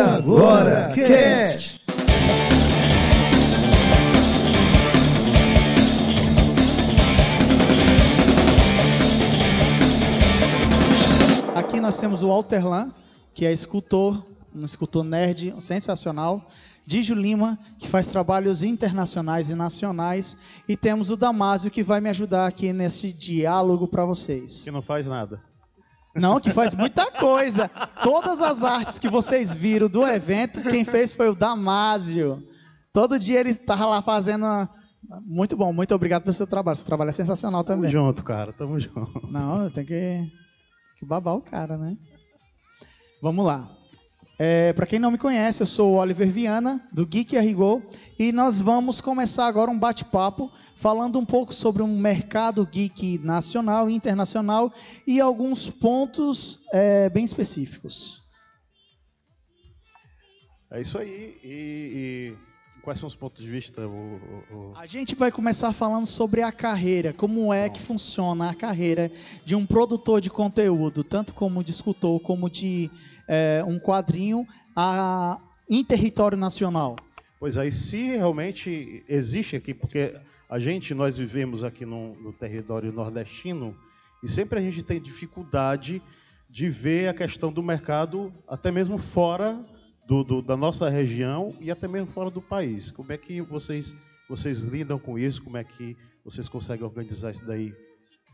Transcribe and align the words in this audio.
agora, 0.00 0.92
Cast! 0.94 1.80
Aqui 11.54 11.80
nós 11.80 11.98
temos 11.98 12.22
o 12.22 12.28
Walter 12.28 12.66
Lan, 12.66 12.92
que 13.34 13.44
é 13.44 13.52
escultor, 13.52 14.24
um 14.54 14.64
escultor 14.64 15.04
nerd 15.04 15.54
sensacional. 15.60 16.48
Dijo 16.86 17.14
Lima, 17.14 17.58
que 17.78 17.86
faz 17.86 18.06
trabalhos 18.06 18.62
internacionais 18.62 19.50
e 19.50 19.54
nacionais. 19.54 20.36
E 20.66 20.76
temos 20.76 21.10
o 21.10 21.16
Damásio, 21.16 21.70
que 21.70 21.82
vai 21.82 22.00
me 22.00 22.08
ajudar 22.08 22.46
aqui 22.46 22.72
nesse 22.72 23.12
diálogo 23.12 23.86
para 23.86 24.04
vocês. 24.04 24.64
Que 24.64 24.70
não 24.70 24.82
faz 24.82 25.06
nada. 25.06 25.49
Não, 26.14 26.40
que 26.40 26.50
faz 26.50 26.74
muita 26.74 27.10
coisa. 27.10 27.68
Todas 28.02 28.40
as 28.40 28.64
artes 28.64 28.98
que 28.98 29.08
vocês 29.08 29.54
viram 29.54 29.88
do 29.88 30.06
evento, 30.06 30.60
quem 30.62 30.84
fez 30.84 31.12
foi 31.12 31.28
o 31.28 31.34
Damásio. 31.34 32.42
Todo 32.92 33.18
dia 33.18 33.40
ele 33.40 33.50
estava 33.50 33.86
lá 33.86 34.02
fazendo. 34.02 34.44
Uma... 34.44 34.68
Muito 35.24 35.56
bom, 35.56 35.72
muito 35.72 35.94
obrigado 35.94 36.22
pelo 36.22 36.32
seu 36.32 36.46
trabalho. 36.46 36.76
Seu 36.76 36.86
trabalho 36.86 37.10
é 37.10 37.12
sensacional 37.12 37.62
também. 37.62 37.90
Tamo 37.90 38.06
junto, 38.06 38.24
cara, 38.24 38.52
tamo 38.52 38.78
junto. 38.78 39.26
Não, 39.30 39.64
eu 39.64 39.70
tenho 39.70 39.86
que, 39.86 40.32
que 40.98 41.06
babar 41.06 41.36
o 41.36 41.42
cara, 41.42 41.78
né? 41.78 41.96
Vamos 43.22 43.44
lá. 43.46 43.70
É, 44.42 44.72
Para 44.72 44.86
quem 44.86 44.98
não 44.98 45.10
me 45.10 45.18
conhece, 45.18 45.62
eu 45.62 45.66
sou 45.66 45.92
o 45.92 45.96
Oliver 45.98 46.30
Viana, 46.30 46.82
do 46.90 47.04
Geek 47.04 47.36
Arrigou, 47.36 47.82
e 48.18 48.32
nós 48.32 48.58
vamos 48.58 48.98
começar 48.98 49.46
agora 49.46 49.70
um 49.70 49.78
bate-papo 49.78 50.50
falando 50.76 51.18
um 51.18 51.26
pouco 51.26 51.52
sobre 51.52 51.82
um 51.82 52.00
mercado 52.00 52.64
geek 52.64 53.18
nacional 53.18 53.90
e 53.90 53.94
internacional 53.94 54.72
e 55.06 55.20
alguns 55.20 55.68
pontos 55.68 56.58
é, 56.72 57.10
bem 57.10 57.22
específicos. 57.22 58.22
É 60.70 60.80
isso 60.80 60.96
aí. 60.96 61.38
E, 61.44 62.32
e 62.34 62.36
quais 62.80 62.98
são 62.98 63.08
os 63.08 63.14
pontos 63.14 63.44
de 63.44 63.50
vista? 63.50 63.86
O, 63.86 64.20
o. 64.50 64.72
A 64.74 64.86
gente 64.86 65.14
vai 65.14 65.30
começar 65.30 65.70
falando 65.74 66.06
sobre 66.06 66.40
a 66.40 66.50
carreira, 66.50 67.12
como 67.12 67.52
é 67.52 67.68
que 67.68 67.82
funciona 67.82 68.48
a 68.48 68.54
carreira 68.54 69.12
de 69.44 69.54
um 69.54 69.66
produtor 69.66 70.18
de 70.18 70.30
conteúdo, 70.30 71.04
tanto 71.04 71.34
como 71.34 71.62
de 71.62 71.72
escultor, 71.72 72.18
como 72.20 72.48
de 72.48 72.90
é, 73.30 73.62
um 73.64 73.78
quadrinho 73.78 74.44
a, 74.74 75.40
em 75.68 75.84
território 75.84 76.36
nacional. 76.36 76.96
Pois 77.38 77.56
aí, 77.56 77.70
se 77.70 78.16
realmente 78.16 79.04
existe 79.08 79.54
aqui, 79.54 79.72
porque 79.72 80.16
a 80.48 80.58
gente, 80.58 80.92
nós 80.92 81.16
vivemos 81.16 81.62
aqui 81.62 81.86
no, 81.86 82.16
no 82.16 82.32
território 82.32 82.92
nordestino 82.92 83.76
e 84.20 84.28
sempre 84.28 84.58
a 84.58 84.62
gente 84.62 84.82
tem 84.82 85.00
dificuldade 85.00 86.02
de 86.50 86.68
ver 86.68 87.08
a 87.08 87.14
questão 87.14 87.52
do 87.52 87.62
mercado, 87.62 88.34
até 88.48 88.72
mesmo 88.72 88.98
fora 88.98 89.64
do, 90.04 90.24
do, 90.24 90.42
da 90.42 90.56
nossa 90.56 90.88
região 90.88 91.54
e 91.60 91.70
até 91.70 91.86
mesmo 91.86 92.08
fora 92.08 92.30
do 92.30 92.42
país. 92.42 92.90
Como 92.90 93.12
é 93.12 93.16
que 93.16 93.40
vocês, 93.40 93.94
vocês 94.28 94.58
lidam 94.58 94.98
com 94.98 95.16
isso? 95.16 95.40
Como 95.40 95.56
é 95.56 95.62
que 95.62 95.96
vocês 96.24 96.48
conseguem 96.48 96.84
organizar 96.84 97.30
isso 97.30 97.46
daí 97.46 97.72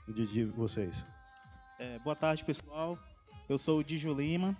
no 0.08 0.14
dia 0.14 0.26
de 0.26 0.44
vocês? 0.46 1.04
É, 1.78 1.98
boa 1.98 2.16
tarde, 2.16 2.42
pessoal. 2.42 2.98
Eu 3.46 3.58
sou 3.58 3.80
o 3.80 3.84
Dijo 3.84 4.10
Lima, 4.14 4.56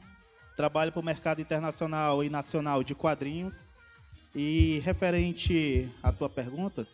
trabalho 0.56 0.90
para 0.90 1.00
o 1.00 1.04
mercado 1.04 1.40
internacional 1.40 2.24
e 2.24 2.30
nacional 2.30 2.82
de 2.82 2.94
quadrinhos. 2.94 3.62
E 4.34 4.80
referente 4.84 5.88
à 6.02 6.12
tua 6.12 6.28
pergunta, 6.28 6.86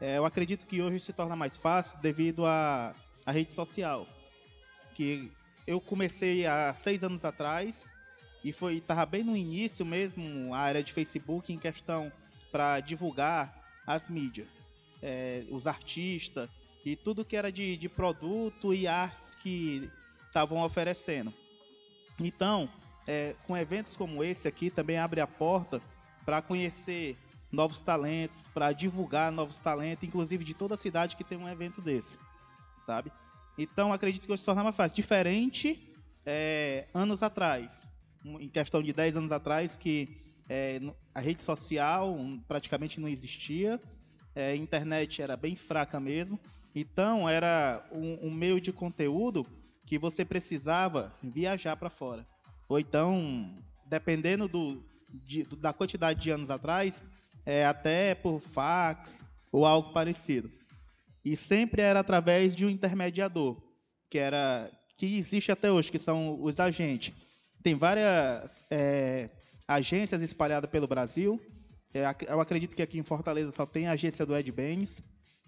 é, 0.00 0.18
eu 0.18 0.24
acredito 0.24 0.66
que 0.66 0.82
hoje 0.82 1.00
se 1.00 1.12
torna 1.12 1.36
mais 1.36 1.56
fácil 1.56 1.98
devido 2.00 2.44
à, 2.44 2.94
à 3.24 3.30
rede 3.30 3.52
social. 3.52 4.06
Que 4.94 5.30
eu 5.66 5.80
comecei 5.80 6.46
há 6.46 6.72
seis 6.74 7.04
anos 7.04 7.24
atrás 7.24 7.86
e 8.42 8.52
foi 8.52 8.76
estava 8.76 9.04
bem 9.06 9.22
no 9.22 9.36
início 9.36 9.84
mesmo 9.84 10.54
a 10.54 10.58
área 10.58 10.82
de 10.82 10.92
Facebook 10.92 11.52
em 11.52 11.58
questão 11.58 12.10
para 12.50 12.80
divulgar 12.80 13.54
as 13.86 14.08
mídias, 14.08 14.48
é, 15.02 15.44
os 15.50 15.66
artistas 15.66 16.48
e 16.84 16.96
tudo 16.96 17.24
que 17.24 17.36
era 17.36 17.52
de, 17.52 17.76
de 17.76 17.88
produto 17.88 18.72
e 18.72 18.86
artes 18.86 19.34
que 19.36 19.90
estavam 20.26 20.62
oferecendo. 20.62 21.32
Então, 22.18 22.68
é, 23.06 23.34
com 23.46 23.56
eventos 23.56 23.96
como 23.96 24.22
esse 24.22 24.46
aqui, 24.46 24.70
também 24.70 24.98
abre 24.98 25.20
a 25.20 25.26
porta 25.26 25.80
para 26.24 26.42
conhecer 26.42 27.16
novos 27.50 27.80
talentos, 27.80 28.46
para 28.54 28.72
divulgar 28.72 29.32
novos 29.32 29.58
talentos, 29.58 30.06
inclusive 30.06 30.44
de 30.44 30.54
toda 30.54 30.74
a 30.74 30.78
cidade 30.78 31.16
que 31.16 31.24
tem 31.24 31.36
um 31.36 31.48
evento 31.48 31.80
desse, 31.80 32.16
sabe? 32.86 33.10
Então, 33.58 33.92
acredito 33.92 34.26
que 34.26 34.32
hoje 34.32 34.40
se 34.40 34.46
torna 34.46 34.62
mais 34.62 34.76
fácil. 34.76 34.94
Diferente 34.94 35.92
é, 36.24 36.86
anos 36.94 37.22
atrás, 37.22 37.86
em 38.24 38.48
questão 38.48 38.82
de 38.82 38.92
10 38.92 39.16
anos 39.16 39.32
atrás, 39.32 39.76
que 39.76 40.16
é, 40.48 40.80
a 41.14 41.20
rede 41.20 41.42
social 41.42 42.16
praticamente 42.46 43.00
não 43.00 43.08
existia, 43.08 43.80
é, 44.34 44.50
a 44.50 44.56
internet 44.56 45.20
era 45.20 45.36
bem 45.36 45.56
fraca 45.56 45.98
mesmo, 45.98 46.38
então 46.74 47.28
era 47.28 47.84
um, 47.90 48.28
um 48.28 48.30
meio 48.30 48.60
de 48.60 48.72
conteúdo 48.72 49.46
que 49.84 49.98
você 49.98 50.24
precisava 50.24 51.12
viajar 51.22 51.76
para 51.76 51.90
fora. 51.90 52.26
Ou 52.70 52.78
então, 52.78 53.52
dependendo 53.84 54.46
do, 54.46 54.80
de, 55.26 55.42
da 55.56 55.72
quantidade 55.72 56.20
de 56.20 56.30
anos 56.30 56.48
atrás, 56.48 57.02
é, 57.44 57.66
até 57.66 58.14
por 58.14 58.40
fax 58.40 59.24
ou 59.50 59.66
algo 59.66 59.92
parecido. 59.92 60.48
E 61.24 61.34
sempre 61.36 61.82
era 61.82 61.98
através 61.98 62.54
de 62.54 62.64
um 62.64 62.70
intermediador, 62.70 63.60
que 64.08 64.18
era 64.18 64.70
que 64.96 65.18
existe 65.18 65.50
até 65.50 65.72
hoje, 65.72 65.90
que 65.90 65.98
são 65.98 66.40
os 66.40 66.60
agentes. 66.60 67.12
Tem 67.60 67.74
várias 67.74 68.64
é, 68.70 69.30
agências 69.66 70.22
espalhadas 70.22 70.70
pelo 70.70 70.86
Brasil. 70.86 71.40
É, 71.92 72.04
eu 72.28 72.40
acredito 72.40 72.76
que 72.76 72.82
aqui 72.82 73.00
em 73.00 73.02
Fortaleza 73.02 73.50
só 73.50 73.66
tem 73.66 73.88
a 73.88 73.92
agência 73.92 74.24
do 74.24 74.36
Ed 74.36 74.52
Baines, 74.52 75.02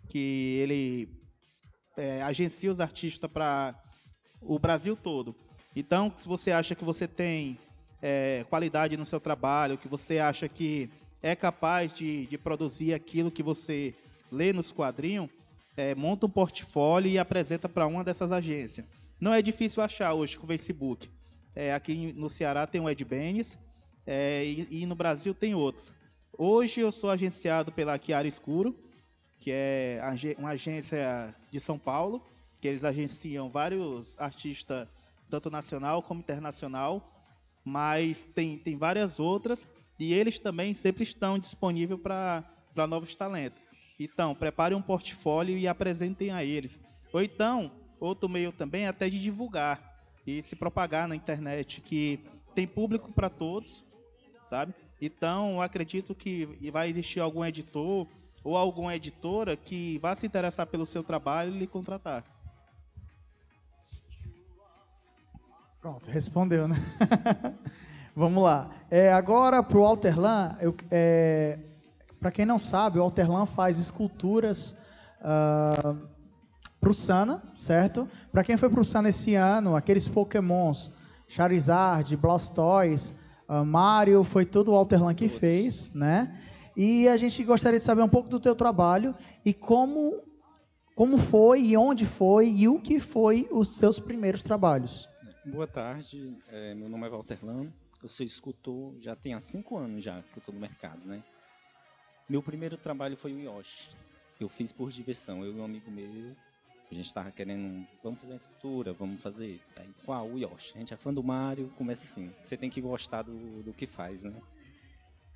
que 0.08 0.58
ele 0.58 1.08
é, 1.96 2.20
agencia 2.22 2.72
os 2.72 2.80
artistas 2.80 3.30
para 3.30 3.80
o 4.40 4.58
Brasil 4.58 4.96
todo. 4.96 5.36
Então, 5.74 6.12
se 6.16 6.28
você 6.28 6.52
acha 6.52 6.74
que 6.74 6.84
você 6.84 7.08
tem 7.08 7.58
é, 8.00 8.44
qualidade 8.50 8.96
no 8.96 9.06
seu 9.06 9.20
trabalho, 9.20 9.78
que 9.78 9.88
você 9.88 10.18
acha 10.18 10.48
que 10.48 10.90
é 11.22 11.34
capaz 11.34 11.92
de, 11.92 12.26
de 12.26 12.36
produzir 12.36 12.92
aquilo 12.92 13.30
que 13.30 13.42
você 13.42 13.94
lê 14.30 14.52
nos 14.52 14.72
quadrinhos, 14.72 15.30
é, 15.76 15.94
monta 15.94 16.26
um 16.26 16.30
portfólio 16.30 17.10
e 17.10 17.18
apresenta 17.18 17.68
para 17.68 17.86
uma 17.86 18.04
dessas 18.04 18.32
agências. 18.32 18.84
Não 19.20 19.32
é 19.32 19.40
difícil 19.40 19.82
achar 19.82 20.12
hoje 20.14 20.36
com 20.36 20.44
o 20.44 20.48
Facebook. 20.48 21.08
É, 21.54 21.72
aqui 21.72 22.12
no 22.12 22.28
Ceará 22.28 22.66
tem 22.66 22.80
o 22.80 22.88
Ed 22.88 23.04
Benes 23.04 23.58
é, 24.06 24.44
e, 24.44 24.82
e, 24.82 24.86
no 24.86 24.94
Brasil 24.94 25.34
tem 25.34 25.54
outros. 25.54 25.92
Hoje 26.36 26.80
eu 26.80 26.90
sou 26.90 27.10
agenciado 27.10 27.70
pela 27.70 27.98
Chiara 27.98 28.26
Escuro, 28.26 28.74
que 29.38 29.50
é 29.52 30.00
uma 30.38 30.50
agência 30.50 31.34
de 31.50 31.60
São 31.60 31.78
Paulo, 31.78 32.22
que 32.60 32.68
eles 32.68 32.84
agenciam 32.84 33.50
vários 33.50 34.18
artistas, 34.18 34.88
tanto 35.32 35.50
nacional 35.50 36.02
como 36.02 36.20
internacional, 36.20 37.10
mas 37.64 38.22
tem, 38.34 38.58
tem 38.58 38.76
várias 38.76 39.18
outras, 39.18 39.66
e 39.98 40.12
eles 40.12 40.38
também 40.38 40.74
sempre 40.74 41.04
estão 41.04 41.38
disponíveis 41.38 41.98
para 41.98 42.44
novos 42.86 43.16
talentos. 43.16 43.62
Então, 43.98 44.34
prepare 44.34 44.74
um 44.74 44.82
portfólio 44.82 45.56
e 45.56 45.66
apresentem 45.66 46.30
a 46.30 46.44
eles. 46.44 46.78
Ou 47.10 47.22
então, 47.22 47.72
outro 47.98 48.28
meio 48.28 48.52
também 48.52 48.84
é 48.84 48.88
até 48.88 49.08
de 49.08 49.18
divulgar 49.18 49.80
e 50.26 50.42
se 50.42 50.54
propagar 50.54 51.08
na 51.08 51.16
internet, 51.16 51.80
que 51.80 52.20
tem 52.54 52.66
público 52.66 53.10
para 53.10 53.30
todos, 53.30 53.82
sabe? 54.50 54.74
Então, 55.00 55.62
acredito 55.62 56.14
que 56.14 56.44
vai 56.70 56.90
existir 56.90 57.20
algum 57.20 57.42
editor 57.42 58.06
ou 58.44 58.54
alguma 58.54 58.94
editora 58.94 59.56
que 59.56 59.98
vá 59.98 60.14
se 60.14 60.26
interessar 60.26 60.66
pelo 60.66 60.84
seu 60.84 61.02
trabalho 61.02 61.54
e 61.54 61.58
lhe 61.58 61.66
contratar. 61.66 62.22
Pronto, 65.82 66.08
respondeu, 66.08 66.68
né? 66.68 66.76
Vamos 68.14 68.44
lá. 68.44 68.70
É, 68.88 69.12
agora, 69.12 69.64
para 69.64 69.78
o 69.78 69.84
Alterlan, 69.84 70.56
é, 70.88 71.58
para 72.20 72.30
quem 72.30 72.46
não 72.46 72.56
sabe, 72.56 73.00
o 73.00 73.02
Alterlan 73.02 73.46
faz 73.46 73.80
esculturas 73.80 74.76
uh, 75.18 75.98
para 76.80 76.88
o 76.88 76.94
Sana, 76.94 77.42
certo? 77.52 78.08
Para 78.30 78.44
quem 78.44 78.56
foi 78.56 78.70
para 78.70 78.80
o 78.80 78.84
Sana 78.84 79.08
esse 79.08 79.34
ano, 79.34 79.74
aqueles 79.74 80.06
Pokémons, 80.06 80.88
Charizard, 81.26 82.16
Blastoise, 82.16 83.12
uh, 83.48 83.66
Mario, 83.66 84.22
foi 84.22 84.46
tudo 84.46 84.70
o 84.70 84.76
Alterlan 84.76 85.16
que 85.16 85.28
fez, 85.28 85.92
né? 85.92 86.32
E 86.76 87.08
a 87.08 87.16
gente 87.16 87.42
gostaria 87.42 87.80
de 87.80 87.84
saber 87.84 88.02
um 88.02 88.08
pouco 88.08 88.28
do 88.28 88.38
teu 88.38 88.54
trabalho 88.54 89.16
e 89.44 89.52
como, 89.52 90.22
como 90.94 91.18
foi 91.18 91.60
e 91.60 91.76
onde 91.76 92.06
foi 92.06 92.50
e 92.50 92.68
o 92.68 92.78
que 92.78 93.00
foi 93.00 93.48
os 93.50 93.74
seus 93.74 93.98
primeiros 93.98 94.44
trabalhos. 94.44 95.10
Boa 95.44 95.66
tarde, 95.66 96.38
é, 96.46 96.72
meu 96.72 96.88
nome 96.88 97.04
é 97.04 97.10
Walter 97.10 97.44
Lano, 97.44 97.74
eu 98.00 98.08
sou 98.08 98.24
escultor 98.24 98.94
já 99.00 99.16
tem 99.16 99.34
há 99.34 99.40
cinco 99.40 99.76
anos 99.76 100.04
já 100.04 100.22
que 100.22 100.38
eu 100.38 100.38
estou 100.38 100.54
no 100.54 100.60
mercado, 100.60 101.04
né? 101.04 101.20
Meu 102.28 102.40
primeiro 102.40 102.76
trabalho 102.76 103.16
foi 103.16 103.32
o 103.32 103.40
Yoshi, 103.40 103.90
eu 104.38 104.48
fiz 104.48 104.70
por 104.70 104.92
diversão, 104.92 105.44
eu 105.44 105.52
e 105.52 105.56
um 105.58 105.64
amigo 105.64 105.90
meu 105.90 106.36
A 106.88 106.94
gente 106.94 107.06
estava 107.06 107.32
querendo, 107.32 107.84
vamos 108.04 108.20
fazer 108.20 108.34
uma 108.34 108.36
escultura, 108.36 108.92
vamos 108.92 109.20
fazer. 109.20 109.60
Aí, 109.74 109.92
qual? 110.04 110.30
O 110.30 110.38
Yoshi. 110.38 110.76
A 110.76 110.78
gente 110.78 110.94
é 110.94 110.96
fã 110.96 111.12
do 111.12 111.24
Mario, 111.24 111.70
começa 111.70 112.04
assim. 112.04 112.32
Você 112.40 112.56
tem 112.56 112.70
que 112.70 112.80
gostar 112.80 113.22
do, 113.22 113.64
do 113.64 113.72
que 113.72 113.84
faz, 113.84 114.22
né? 114.22 114.40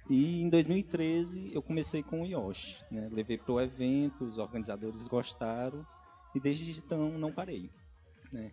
E 0.08 0.40
em 0.40 0.48
2013 0.48 1.52
eu 1.52 1.60
comecei 1.60 2.04
com 2.04 2.22
o 2.22 2.26
Yoshi, 2.26 2.80
né? 2.92 3.08
Levei 3.10 3.38
para 3.38 3.52
o 3.52 3.60
evento, 3.60 4.24
os 4.24 4.38
organizadores 4.38 5.08
gostaram 5.08 5.84
e 6.32 6.38
desde 6.38 6.78
então 6.78 7.18
não 7.18 7.32
parei, 7.32 7.68
né? 8.32 8.52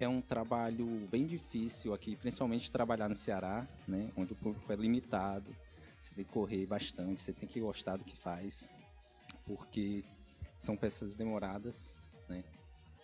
É 0.00 0.08
um 0.08 0.22
trabalho 0.22 1.06
bem 1.10 1.26
difícil 1.26 1.92
aqui, 1.92 2.16
principalmente 2.16 2.72
trabalhar 2.72 3.06
no 3.06 3.14
Ceará, 3.14 3.68
né? 3.86 4.10
Onde 4.16 4.32
o 4.32 4.36
público 4.36 4.72
é 4.72 4.74
limitado, 4.74 5.54
você 6.00 6.14
tem 6.14 6.24
que 6.24 6.30
correr 6.32 6.64
bastante, 6.64 7.20
você 7.20 7.34
tem 7.34 7.46
que 7.46 7.60
gostar 7.60 7.98
do 7.98 8.04
que 8.04 8.16
faz, 8.16 8.70
porque 9.44 10.02
são 10.58 10.74
peças 10.74 11.12
demoradas, 11.12 11.94
né? 12.26 12.42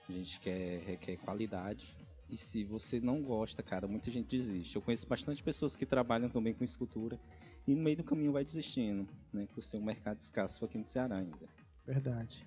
A 0.09 0.13
gente 0.13 0.41
quer 0.41 0.85
requer 0.85 1.19
qualidade 1.19 1.95
e 2.31 2.37
se 2.39 2.65
você 2.65 2.99
não 2.99 3.21
gosta, 3.23 3.63
cara, 3.63 3.87
muita 3.87 4.11
gente 4.11 4.35
desiste. 4.35 4.75
Eu 4.75 4.81
conheço 4.81 5.07
bastante 5.07 5.43
pessoas 5.43 5.77
que 5.77 5.85
trabalham 5.85 6.31
também 6.31 6.55
com 6.55 6.65
escultura 6.65 7.21
e 7.67 7.75
no 7.75 7.83
meio 7.83 7.99
do 7.99 8.05
caminho 8.05 8.33
vai 8.33 8.43
desistindo, 8.43 9.07
né? 9.31 9.47
Por 9.55 9.63
ser 9.63 9.77
um 9.77 9.85
mercado 9.85 10.21
escasso 10.21 10.65
aqui 10.65 10.79
no 10.79 10.85
Ceará 10.85 11.19
ainda. 11.19 11.47
Verdade. 11.85 12.47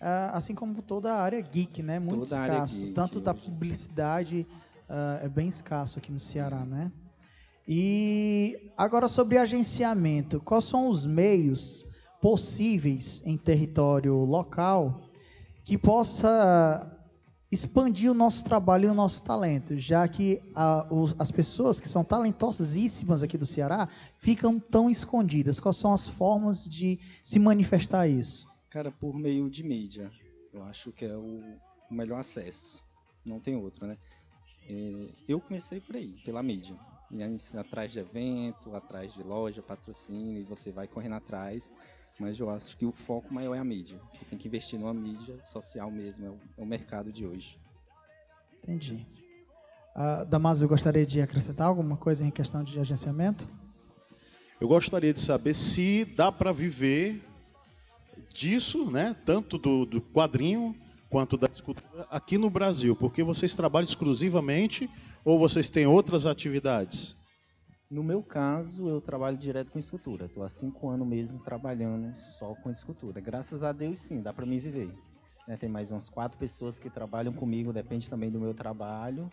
Uh, 0.00 0.28
assim 0.32 0.54
como 0.54 0.82
toda 0.82 1.14
a 1.14 1.22
área 1.22 1.40
geek, 1.40 1.82
né? 1.82 1.98
Muito 1.98 2.26
toda 2.26 2.42
escasso. 2.42 2.80
Geek, 2.80 2.92
Tanto 2.92 3.16
hoje. 3.16 3.24
da 3.24 3.34
publicidade 3.34 4.46
uh, 4.88 5.24
é 5.24 5.28
bem 5.28 5.48
escasso 5.48 5.98
aqui 5.98 6.12
no 6.12 6.18
Ceará, 6.18 6.64
né? 6.64 6.92
E 7.66 8.70
agora 8.76 9.08
sobre 9.08 9.38
agenciamento, 9.38 10.40
quais 10.40 10.64
são 10.64 10.88
os 10.88 11.04
meios 11.04 11.86
possíveis 12.20 13.22
em 13.24 13.36
território 13.36 14.14
local 14.16 15.02
que 15.64 15.76
possa 15.76 16.92
expandir 17.50 18.10
o 18.10 18.14
nosso 18.14 18.44
trabalho 18.44 18.86
e 18.86 18.90
o 18.90 18.94
nosso 18.94 19.22
talento, 19.22 19.78
já 19.78 20.06
que 20.06 20.38
a, 20.54 20.86
os, 20.90 21.14
as 21.18 21.30
pessoas 21.30 21.80
que 21.80 21.88
são 21.88 22.04
talentosíssimas 22.04 23.22
aqui 23.22 23.38
do 23.38 23.46
Ceará 23.46 23.88
ficam 24.16 24.60
tão 24.60 24.90
escondidas. 24.90 25.58
Quais 25.58 25.76
são 25.76 25.92
as 25.92 26.06
formas 26.06 26.68
de 26.68 26.98
se 27.22 27.38
manifestar 27.38 28.06
isso? 28.06 28.46
Cara, 28.70 28.90
por 28.90 29.16
meio 29.18 29.48
de 29.48 29.62
mídia. 29.62 30.10
Eu 30.52 30.62
acho 30.64 30.92
que 30.92 31.04
é 31.04 31.16
o, 31.16 31.58
melhor 31.90 32.18
acesso. 32.18 32.82
Não 33.24 33.40
tem 33.40 33.56
outro, 33.56 33.86
né? 33.86 33.96
É, 34.68 35.08
eu 35.28 35.40
comecei 35.40 35.80
por 35.80 35.96
aí, 35.96 36.12
pela 36.24 36.42
mídia. 36.42 36.76
E 37.10 37.22
aí, 37.22 37.36
atrás 37.56 37.92
de 37.92 38.00
evento, 38.00 38.74
atrás 38.74 39.12
de 39.12 39.22
loja, 39.22 39.62
patrocínio, 39.62 40.40
e 40.40 40.44
você 40.44 40.72
vai 40.72 40.88
correndo 40.88 41.14
atrás 41.14 41.70
mas 42.18 42.38
eu 42.38 42.48
acho 42.48 42.76
que 42.76 42.86
o 42.86 42.92
foco 42.92 43.32
maior 43.32 43.54
é 43.54 43.58
a 43.58 43.64
mídia. 43.64 44.00
Você 44.10 44.24
tem 44.24 44.38
que 44.38 44.48
investir 44.48 44.78
numa 44.78 44.94
mídia 44.94 45.40
social 45.42 45.90
mesmo, 45.90 46.26
é 46.26 46.30
o, 46.30 46.38
é 46.56 46.62
o 46.62 46.66
mercado 46.66 47.12
de 47.12 47.26
hoje. 47.26 47.58
Entendi. 48.62 49.06
Uh, 49.94 50.24
Damaso, 50.26 50.64
eu 50.64 50.68
gostaria 50.68 51.04
de 51.04 51.20
acrescentar 51.20 51.66
alguma 51.66 51.96
coisa 51.96 52.24
em 52.24 52.30
questão 52.30 52.64
de 52.64 52.78
agenciamento? 52.78 53.48
Eu 54.60 54.68
gostaria 54.68 55.12
de 55.12 55.20
saber 55.20 55.54
se 55.54 56.04
dá 56.16 56.32
para 56.32 56.52
viver 56.52 57.22
disso, 58.32 58.90
né? 58.90 59.16
Tanto 59.24 59.58
do, 59.58 59.86
do 59.86 60.00
quadrinho 60.00 60.74
quanto 61.08 61.36
da 61.36 61.48
escultura 61.52 62.06
aqui 62.10 62.36
no 62.36 62.50
Brasil, 62.50 62.96
porque 62.96 63.22
vocês 63.22 63.54
trabalham 63.54 63.86
exclusivamente 63.86 64.90
ou 65.24 65.38
vocês 65.38 65.68
têm 65.68 65.86
outras 65.86 66.26
atividades? 66.26 67.16
No 67.88 68.02
meu 68.02 68.22
caso, 68.22 68.88
eu 68.88 69.00
trabalho 69.00 69.36
direto 69.36 69.70
com 69.70 69.78
escultura. 69.78 70.26
Estou 70.26 70.42
há 70.42 70.48
cinco 70.48 70.88
anos 70.88 71.06
mesmo 71.06 71.38
trabalhando 71.38 72.16
só 72.16 72.54
com 72.56 72.68
escultura. 72.68 73.20
Graças 73.20 73.62
a 73.62 73.70
Deus, 73.72 74.00
sim, 74.00 74.20
dá 74.20 74.32
para 74.32 74.44
me 74.44 74.58
viver. 74.58 74.92
Né, 75.46 75.56
tem 75.56 75.68
mais 75.68 75.92
umas 75.92 76.08
quatro 76.08 76.36
pessoas 76.36 76.80
que 76.80 76.90
trabalham 76.90 77.32
comigo, 77.32 77.72
depende 77.72 78.10
também 78.10 78.30
do 78.30 78.40
meu 78.40 78.52
trabalho. 78.52 79.30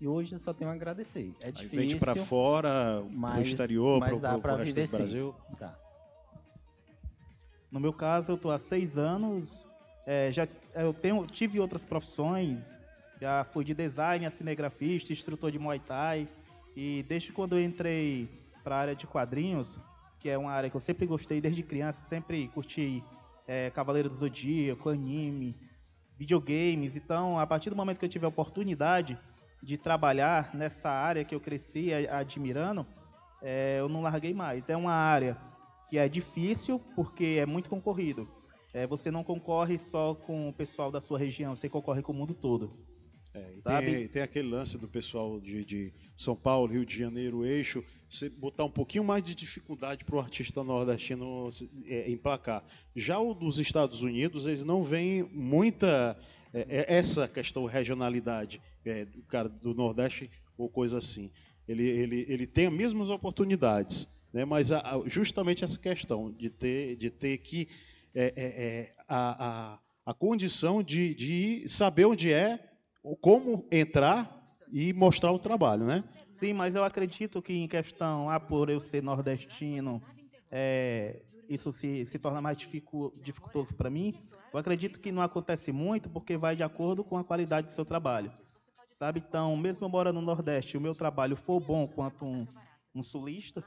E 0.00 0.08
hoje 0.08 0.34
eu 0.34 0.38
só 0.38 0.54
tenho 0.54 0.70
a 0.70 0.74
agradecer. 0.74 1.34
É 1.40 1.50
difícil. 1.50 1.78
Vende 1.78 1.96
para 1.96 2.16
fora, 2.16 3.04
para 3.20 3.38
o 3.38 3.42
exterior, 3.42 4.00
para 4.00 4.36
o 4.36 4.40
Brasil? 4.40 5.34
Tá. 5.58 5.78
No 7.72 7.80
meu 7.80 7.92
caso, 7.92 8.30
eu 8.30 8.36
estou 8.36 8.50
há 8.50 8.58
seis 8.58 8.98
anos. 8.98 9.66
É, 10.06 10.30
já 10.30 10.46
eu 10.74 10.92
tenho, 10.92 11.26
tive 11.26 11.58
outras 11.58 11.86
profissões. 11.86 12.78
Já 13.18 13.44
fui 13.44 13.64
de 13.64 13.72
design, 13.72 14.28
cinegrafista, 14.30 15.12
instrutor 15.12 15.50
de 15.50 15.58
Muay 15.58 15.78
Thai 15.78 16.28
e 16.76 17.04
desde 17.08 17.32
quando 17.32 17.56
eu 17.56 17.62
entrei 17.62 18.28
para 18.64 18.76
a 18.76 18.78
área 18.80 18.94
de 18.96 19.06
quadrinhos, 19.06 19.78
que 20.18 20.28
é 20.28 20.36
uma 20.36 20.50
área 20.50 20.68
que 20.68 20.76
eu 20.76 20.80
sempre 20.80 21.06
gostei 21.06 21.40
desde 21.40 21.62
criança, 21.62 22.00
sempre 22.08 22.48
curti 22.48 23.02
é, 23.46 23.70
Cavaleiro 23.70 24.08
do 24.08 24.14
Zodíaco, 24.14 24.88
anime, 24.88 25.56
videogames. 26.18 26.96
Então, 26.96 27.38
a 27.38 27.46
partir 27.46 27.70
do 27.70 27.76
momento 27.76 27.98
que 27.98 28.04
eu 28.04 28.08
tive 28.08 28.24
a 28.24 28.28
oportunidade 28.28 29.18
de 29.62 29.78
trabalhar 29.78 30.54
nessa 30.54 30.90
área 30.90 31.24
que 31.24 31.34
eu 31.34 31.40
cresci 31.40 31.90
admirando, 32.10 32.86
é, 33.40 33.76
eu 33.78 33.88
não 33.88 34.02
larguei 34.02 34.34
mais. 34.34 34.68
É 34.68 34.76
uma 34.76 34.92
área 34.92 35.36
que 35.92 35.98
é 35.98 36.08
difícil 36.08 36.80
porque 36.96 37.36
é 37.38 37.44
muito 37.44 37.68
concorrido. 37.68 38.26
É, 38.72 38.86
você 38.86 39.10
não 39.10 39.22
concorre 39.22 39.76
só 39.76 40.14
com 40.14 40.48
o 40.48 40.52
pessoal 40.52 40.90
da 40.90 41.02
sua 41.02 41.18
região, 41.18 41.54
você 41.54 41.68
concorre 41.68 42.00
com 42.00 42.12
o 42.12 42.14
mundo 42.14 42.32
todo. 42.32 42.72
É, 43.34 43.80
tem, 43.80 44.08
tem, 44.08 44.22
aquele 44.22 44.48
lance 44.48 44.78
do 44.78 44.88
pessoal 44.88 45.38
de, 45.38 45.62
de, 45.66 45.92
São 46.16 46.34
Paulo, 46.34 46.72
Rio 46.72 46.86
de 46.86 46.96
Janeiro, 46.96 47.44
eixo, 47.44 47.84
você 48.08 48.30
botar 48.30 48.64
um 48.64 48.70
pouquinho 48.70 49.04
mais 49.04 49.22
de 49.22 49.34
dificuldade 49.34 50.02
para 50.02 50.16
o 50.16 50.18
artista 50.18 50.64
nordestino 50.64 51.48
é, 51.84 52.10
emplacar. 52.10 52.64
Já 52.96 53.18
o 53.18 53.34
dos 53.34 53.58
Estados 53.58 54.00
Unidos, 54.00 54.46
eles 54.46 54.64
não 54.64 54.82
veem 54.82 55.22
muita 55.24 56.18
é, 56.54 56.60
é 56.70 56.96
essa 56.96 57.28
questão 57.28 57.66
regionalidade 57.66 58.62
é, 58.82 59.04
do 59.04 59.20
cara 59.24 59.50
do 59.50 59.74
Nordeste 59.74 60.30
ou 60.56 60.70
coisa 60.70 60.96
assim. 60.96 61.30
Ele, 61.68 61.86
ele, 61.86 62.24
ele 62.30 62.46
tem 62.46 62.66
as 62.66 62.72
mesmas 62.72 63.10
oportunidades, 63.10 64.08
né, 64.32 64.44
mas 64.44 64.72
a, 64.72 64.78
a, 64.80 65.02
justamente 65.06 65.64
essa 65.64 65.78
questão 65.78 66.30
de 66.32 66.48
ter, 66.48 66.96
de 66.96 67.10
ter 67.10 67.38
que 67.38 67.68
é, 68.14 68.92
a, 69.08 69.74
a, 69.74 69.78
a 70.06 70.14
condição 70.14 70.82
de, 70.82 71.14
de 71.14 71.68
saber 71.68 72.04
onde 72.04 72.32
é 72.32 72.58
como 73.20 73.66
entrar 73.70 74.42
e 74.70 74.92
mostrar 74.92 75.32
o 75.32 75.38
trabalho, 75.38 75.84
né? 75.84 76.04
Sim, 76.30 76.54
mas 76.54 76.74
eu 76.74 76.82
acredito 76.82 77.42
que 77.42 77.52
em 77.52 77.68
questão, 77.68 78.30
ah, 78.30 78.40
por 78.40 78.70
eu 78.70 78.80
ser 78.80 79.02
nordestino, 79.02 80.02
é, 80.50 81.22
isso 81.48 81.72
se, 81.72 82.06
se 82.06 82.18
torna 82.18 82.40
mais 82.40 82.56
dificu, 82.56 83.12
dificultoso 83.22 83.74
para 83.74 83.90
mim. 83.90 84.14
Eu 84.52 84.58
acredito 84.58 84.98
que 84.98 85.12
não 85.12 85.22
acontece 85.22 85.72
muito 85.72 86.08
porque 86.08 86.36
vai 86.36 86.56
de 86.56 86.62
acordo 86.62 87.04
com 87.04 87.18
a 87.18 87.24
qualidade 87.24 87.68
do 87.68 87.72
seu 87.72 87.84
trabalho. 87.84 88.32
Sabe? 88.92 89.22
Então, 89.26 89.56
mesmo 89.56 89.84
eu 89.84 89.88
morando 89.88 90.20
no 90.20 90.26
Nordeste, 90.26 90.76
o 90.76 90.80
meu 90.80 90.94
trabalho 90.94 91.36
for 91.36 91.60
bom 91.60 91.86
quanto 91.86 92.24
um, 92.24 92.46
um 92.94 93.02
sulista, 93.02 93.64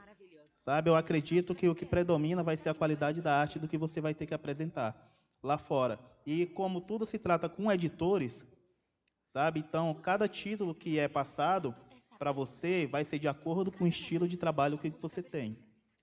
sabe? 0.66 0.90
Eu 0.90 0.96
acredito 0.96 1.54
que 1.54 1.68
o 1.68 1.76
que 1.76 1.86
predomina 1.86 2.42
vai 2.42 2.56
ser 2.56 2.70
a 2.70 2.74
qualidade 2.74 3.22
da 3.22 3.32
arte 3.32 3.56
do 3.56 3.68
que 3.68 3.78
você 3.78 4.00
vai 4.00 4.12
ter 4.12 4.26
que 4.26 4.34
apresentar 4.34 4.96
lá 5.40 5.56
fora. 5.56 5.96
E 6.26 6.44
como 6.44 6.80
tudo 6.80 7.06
se 7.06 7.20
trata 7.20 7.48
com 7.48 7.70
editores, 7.70 8.44
sabe? 9.22 9.60
Então, 9.60 9.94
cada 9.94 10.26
título 10.26 10.74
que 10.74 10.98
é 10.98 11.06
passado 11.06 11.72
para 12.18 12.32
você 12.32 12.84
vai 12.84 13.04
ser 13.04 13.20
de 13.20 13.28
acordo 13.28 13.70
com 13.70 13.84
o 13.84 13.86
estilo 13.86 14.26
de 14.26 14.36
trabalho 14.36 14.76
que 14.76 14.90
você 15.00 15.22
tem, 15.22 15.56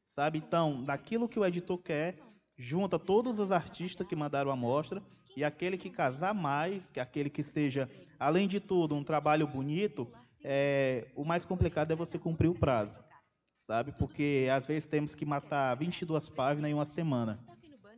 sabe? 0.08 0.38
Então, 0.38 0.82
daquilo 0.82 1.28
que 1.28 1.38
o 1.38 1.46
editor 1.46 1.80
quer, 1.80 2.18
junta 2.56 2.98
todos 2.98 3.40
os 3.40 3.52
artistas 3.52 4.08
que 4.08 4.16
mandaram 4.16 4.50
a 4.50 4.54
amostra 4.54 5.04
e 5.36 5.44
aquele 5.44 5.78
que 5.78 5.90
casar 5.90 6.34
mais, 6.34 6.88
que 6.88 7.02
aquele 7.02 7.30
que 7.30 7.44
seja, 7.44 7.90
além 8.18 8.48
de 8.48 8.62
tudo, 8.62 8.96
um 8.96 9.04
trabalho 9.04 9.46
bonito, 9.46 10.08
é, 10.42 11.06
o 11.18 11.26
mais 11.26 11.44
complicado 11.44 11.92
é 11.92 11.96
você 11.98 12.18
cumprir 12.18 12.48
o 12.48 12.56
prazo, 12.56 13.04
sabe? 13.66 13.92
Porque 13.94 14.48
às 14.52 14.66
vezes 14.66 14.86
temos 14.86 15.16
que 15.16 15.26
matar 15.26 15.76
22 15.76 16.30
páginas 16.30 16.70
em 16.70 16.74
uma 16.74 16.86
semana. 16.86 17.40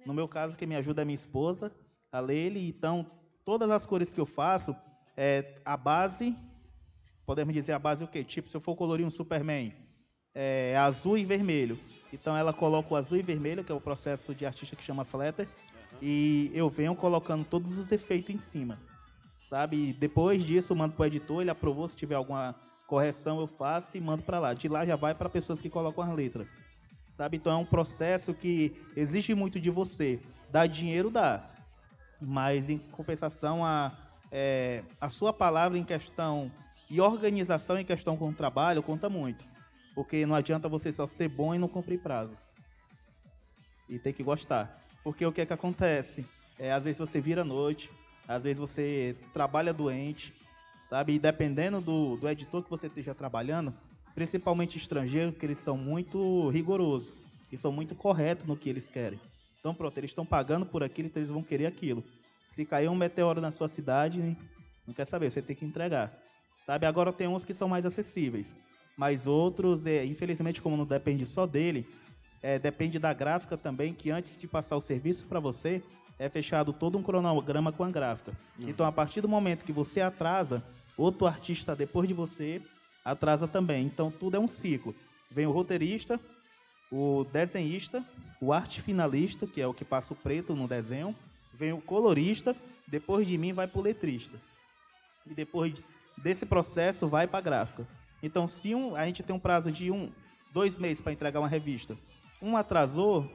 No 0.06 0.14
meu 0.14 0.28
caso, 0.28 0.56
quem 0.56 0.68
me 0.68 0.76
ajuda 0.76 1.02
é 1.02 1.06
minha 1.06 1.16
esposa, 1.16 1.72
a 2.12 2.20
Leile, 2.20 2.68
então 2.68 3.10
todas 3.44 3.70
as 3.70 3.86
cores 3.86 4.14
que 4.14 4.20
eu 4.20 4.26
faço, 4.26 4.76
é, 5.18 5.56
a 5.66 5.76
base, 5.76 6.36
podemos 7.26 7.54
dizer 7.54 7.74
a 7.74 7.80
base 7.80 8.04
o 8.04 8.08
quê? 8.08 8.24
Tipo, 8.24 8.50
se 8.50 8.56
eu 8.56 8.62
for 8.62 8.76
colorir 8.76 9.06
um 9.06 9.10
Superman, 9.10 9.74
é 10.34 10.78
azul 10.78 11.18
e 11.18 11.26
vermelho. 11.26 11.80
Então 12.14 12.38
ela 12.38 12.54
coloca 12.54 12.94
o 12.94 12.98
azul 12.98 13.18
e 13.18 13.24
vermelho, 13.24 13.64
que 13.64 13.72
é 13.72 13.76
o 13.76 13.82
processo 13.82 14.36
de 14.36 14.46
artista 14.46 14.76
que 14.76 14.84
chama 14.84 15.04
flatter, 15.04 15.48
e 16.02 16.52
eu 16.54 16.70
venho 16.70 16.96
colocando 16.96 17.44
todos 17.46 17.78
os 17.78 17.92
efeitos 17.92 18.36
em 18.36 18.40
cima. 18.40 18.80
Sabe? 19.50 19.94
depois 19.94 20.44
disso 20.44 20.74
eu 20.74 20.78
mando 20.78 20.96
para 20.96 21.04
o 21.04 21.06
editor, 21.06 21.42
ele 21.42 21.52
aprovou, 21.52 21.88
se 21.88 21.96
tiver 21.96 22.16
alguma 22.16 22.56
correção 22.88 23.40
eu 23.40 23.48
faço 23.48 23.98
e 23.98 24.02
mando 24.02 24.24
para 24.24 24.40
lá. 24.40 24.54
De 24.54 24.68
lá 24.68 24.86
já 24.86 24.96
vai 24.96 25.14
para 25.14 25.30
pessoas 25.30 25.62
que 25.62 25.70
colocam 25.70 26.04
as 26.04 26.16
letras. 26.16 26.48
Sabe? 27.14 27.38
Então 27.38 27.54
é 27.54 27.56
um 27.56 27.66
processo 27.66 28.34
que 28.34 28.76
exige 28.96 29.34
muito 29.34 29.60
de 29.60 29.70
você. 29.70 30.20
Dá 30.52 30.66
dinheiro, 30.66 31.10
dá. 31.10 31.50
Mas 32.22 32.70
em 32.70 32.78
compensação 32.78 33.66
a 33.66 33.92
é, 34.32 34.84
a 35.00 35.08
sua 35.08 35.32
palavra 35.32 35.78
em 35.78 35.84
questão 35.84 36.52
e 36.90 37.00
organização 37.00 37.80
em 37.80 37.86
questão 37.86 38.18
com 38.18 38.30
o 38.30 38.34
trabalho 38.34 38.84
conta 38.84 39.10
muito. 39.10 39.46
Porque 39.94 40.26
não 40.26 40.36
adianta 40.36 40.68
você 40.68 40.92
só 40.92 41.08
ser 41.08 41.30
bom 41.30 41.56
e 41.56 41.58
não 41.58 41.70
cumprir 41.70 42.02
prazo. 42.02 42.42
E 43.88 43.98
tem 43.98 44.12
que 44.12 44.24
gostar. 44.24 44.78
Porque 45.04 45.26
o 45.26 45.32
que 45.32 45.42
é 45.42 45.46
que 45.46 45.54
acontece? 45.54 46.26
É, 46.60 46.72
às 46.72 46.84
vezes 46.84 47.00
você 47.00 47.22
vira 47.22 47.42
à 47.42 47.46
noite, 47.46 47.90
Às 48.28 48.44
vezes 48.44 48.60
você 48.60 49.16
trabalha 49.32 49.72
doente, 49.72 50.34
sabe? 50.90 51.14
E 51.14 51.20
dependendo 51.20 51.82
do, 51.82 52.18
do 52.18 52.28
editor 52.30 52.64
que 52.64 52.70
você 52.70 52.88
esteja 52.88 53.14
trabalhando, 53.14 53.74
principalmente 54.14 54.78
estrangeiro, 54.78 55.34
que 55.34 55.46
eles 55.46 55.58
são 55.58 55.78
muito 55.78 56.50
rigorosos 56.50 57.14
e 57.52 57.58
são 57.58 57.72
muito 57.72 57.96
corretos 57.96 58.46
no 58.46 58.56
que 58.56 58.70
eles 58.70 58.90
querem. 58.90 59.20
Então, 59.60 59.74
pronto, 59.74 59.98
eles 59.98 60.12
estão 60.12 60.26
pagando 60.26 60.66
por 60.66 60.84
aquilo, 60.84 61.08
então 61.08 61.20
eles 61.20 61.32
vão 61.32 61.44
querer 61.44 61.66
aquilo. 61.66 62.04
Se 62.48 62.66
cair 62.66 62.88
um 62.88 62.96
meteoro 62.96 63.42
na 63.42 63.52
sua 63.52 63.68
cidade, 63.68 64.38
não 64.88 64.94
quer 64.94 65.06
saber, 65.06 65.30
você 65.30 65.42
tem 65.42 65.56
que 65.56 65.66
entregar. 65.66 66.14
Sabe? 66.66 66.86
Agora 66.86 67.12
tem 67.12 67.28
uns 67.28 67.44
que 67.44 67.54
são 67.54 67.68
mais 67.68 67.86
acessíveis, 67.86 68.56
mas 68.98 69.28
outros, 69.28 69.86
é, 69.86 70.06
infelizmente, 70.06 70.62
como 70.62 70.78
não 70.78 70.86
depende 70.86 71.26
só 71.26 71.46
dele, 71.46 71.88
é, 72.42 72.58
depende 72.60 73.00
da 73.00 73.14
gráfica 73.14 73.58
também, 73.58 73.94
que 73.94 74.12
antes 74.12 74.38
de 74.38 74.48
passar 74.48 74.76
o 74.76 74.82
serviço 74.82 75.26
para 75.26 75.40
você, 75.40 75.84
é 76.18 76.30
fechado 76.30 76.72
todo 76.72 76.98
um 76.98 77.04
cronograma 77.04 77.72
com 77.72 77.84
a 77.84 77.90
gráfica. 77.90 78.32
Uhum. 78.58 78.70
Então, 78.70 78.86
a 78.86 78.92
partir 78.92 79.20
do 79.22 79.28
momento 79.28 79.66
que 79.66 79.74
você 79.74 80.00
atrasa, 80.00 80.64
outro 80.98 81.28
artista 81.28 81.76
depois 81.76 82.08
de 82.08 82.14
você 82.14 82.62
atrasa 83.04 83.48
também. 83.48 83.86
Então, 83.86 84.10
tudo 84.10 84.38
é 84.38 84.40
um 84.40 84.48
ciclo. 84.48 84.96
Vem 85.30 85.46
o 85.46 85.52
roteirista, 85.52 86.20
o 86.92 87.26
desenhista, 87.26 88.04
o 88.42 88.54
arte 88.54 88.82
finalista, 88.82 89.46
que 89.46 89.62
é 89.62 89.68
o 89.68 89.74
que 89.74 89.86
passa 89.86 90.14
o 90.14 90.16
preto 90.16 90.56
no 90.56 90.68
desenho, 90.68 91.16
vem 91.54 91.74
o 91.74 91.82
colorista, 91.82 92.56
depois 92.88 93.28
de 93.28 93.38
mim 93.38 93.54
vai 93.54 93.68
para 93.68 93.80
o 93.80 93.84
letrista. 93.84 94.40
E 95.26 95.34
depois 95.34 95.74
desse 96.18 96.46
processo 96.46 97.08
vai 97.08 97.28
para 97.28 97.40
a 97.40 97.42
gráfica. 97.42 97.88
Então, 98.22 98.48
se 98.48 98.74
um, 98.74 98.96
a 98.96 99.06
gente 99.06 99.24
tem 99.24 99.36
um 99.36 99.40
prazo 99.40 99.72
de 99.72 99.92
um, 99.92 100.12
dois 100.54 100.76
meses 100.78 101.02
para 101.02 101.12
entregar 101.12 101.40
uma 101.40 101.48
revista, 101.48 101.98
um 102.42 102.56
atrasou, 102.56 103.30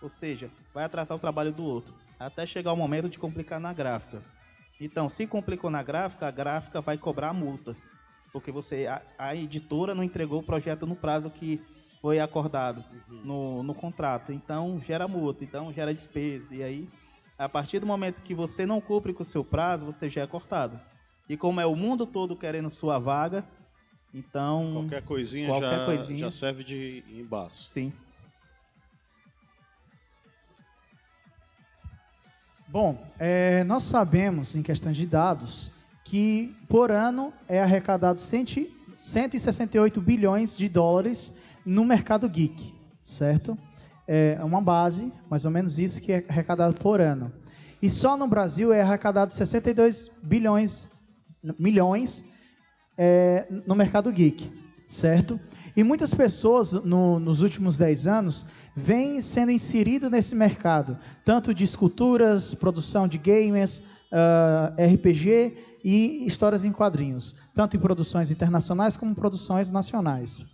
ou 0.00 0.08
seja, 0.08 0.50
vai 0.72 0.84
atrasar 0.84 1.16
o 1.16 1.20
trabalho 1.20 1.52
do 1.52 1.64
outro, 1.64 1.94
até 2.18 2.46
chegar 2.46 2.72
o 2.72 2.76
momento 2.76 3.08
de 3.08 3.18
complicar 3.18 3.60
na 3.60 3.72
gráfica. 3.72 4.22
Então, 4.80 5.08
se 5.08 5.26
complicou 5.26 5.70
na 5.70 5.82
gráfica, 5.82 6.26
a 6.26 6.30
gráfica 6.30 6.80
vai 6.80 6.98
cobrar 6.98 7.30
a 7.30 7.34
multa, 7.34 7.74
porque 8.32 8.52
você 8.52 8.86
a, 8.86 9.02
a 9.18 9.34
editora 9.34 9.94
não 9.94 10.02
entregou 10.02 10.40
o 10.40 10.42
projeto 10.42 10.86
no 10.86 10.94
prazo 10.94 11.30
que 11.30 11.60
foi 12.00 12.20
acordado 12.20 12.84
uhum. 13.08 13.22
no, 13.24 13.62
no 13.62 13.74
contrato. 13.74 14.32
Então, 14.32 14.80
gera 14.80 15.08
multa, 15.08 15.44
então 15.44 15.72
gera 15.72 15.94
despesa. 15.94 16.54
E 16.54 16.62
aí, 16.62 16.88
a 17.38 17.48
partir 17.48 17.78
do 17.78 17.86
momento 17.86 18.22
que 18.22 18.34
você 18.34 18.66
não 18.66 18.80
cumpre 18.80 19.14
com 19.14 19.22
o 19.22 19.26
seu 19.26 19.44
prazo, 19.44 19.86
você 19.86 20.08
já 20.08 20.22
é 20.22 20.26
cortado. 20.26 20.78
E 21.28 21.36
como 21.36 21.60
é 21.60 21.66
o 21.66 21.74
mundo 21.74 22.06
todo 22.06 22.36
querendo 22.36 22.70
sua 22.70 22.98
vaga, 22.98 23.44
então. 24.14 24.72
Qualquer 24.72 25.02
coisinha, 25.02 25.48
qualquer 25.48 25.78
já, 25.78 25.84
coisinha 25.84 26.18
já 26.20 26.30
serve 26.30 26.64
de 26.64 27.04
embaço. 27.08 27.68
Sim. 27.68 27.92
Bom, 32.76 32.94
é, 33.18 33.64
nós 33.64 33.84
sabemos, 33.84 34.54
em 34.54 34.60
questões 34.60 34.98
de 34.98 35.06
dados, 35.06 35.72
que 36.04 36.54
por 36.68 36.90
ano 36.90 37.32
é 37.48 37.58
arrecadado 37.58 38.20
168 38.20 39.98
bilhões 39.98 40.54
de 40.54 40.68
dólares 40.68 41.32
no 41.64 41.86
mercado 41.86 42.28
geek, 42.28 42.74
certo? 43.02 43.56
É 44.06 44.38
uma 44.44 44.60
base, 44.60 45.10
mais 45.30 45.46
ou 45.46 45.50
menos 45.50 45.78
isso, 45.78 46.02
que 46.02 46.12
é 46.12 46.26
arrecadado 46.28 46.74
por 46.74 47.00
ano. 47.00 47.32
E 47.80 47.88
só 47.88 48.14
no 48.14 48.28
Brasil 48.28 48.74
é 48.74 48.82
arrecadado 48.82 49.32
62 49.32 50.10
bilhões, 50.22 50.86
milhões 51.58 52.26
é, 52.98 53.48
no 53.66 53.74
mercado 53.74 54.12
geek, 54.12 54.52
certo? 54.86 55.40
E 55.76 55.84
muitas 55.84 56.14
pessoas 56.14 56.72
no, 56.72 57.20
nos 57.20 57.42
últimos 57.42 57.76
10 57.76 58.06
anos 58.06 58.46
vêm 58.74 59.20
sendo 59.20 59.52
inseridas 59.52 60.10
nesse 60.10 60.34
mercado, 60.34 60.96
tanto 61.22 61.52
de 61.52 61.64
esculturas, 61.64 62.54
produção 62.54 63.06
de 63.06 63.18
games, 63.18 63.78
uh, 63.78 64.72
ah, 64.72 64.74
RPG 64.94 65.58
e 65.84 66.26
histórias 66.26 66.64
em 66.64 66.72
quadrinhos, 66.72 67.36
tanto 67.54 67.76
em 67.76 67.80
produções 67.80 68.30
internacionais 68.30 68.96
como 68.96 69.14
produções 69.14 69.70
nacionais. 69.70 70.44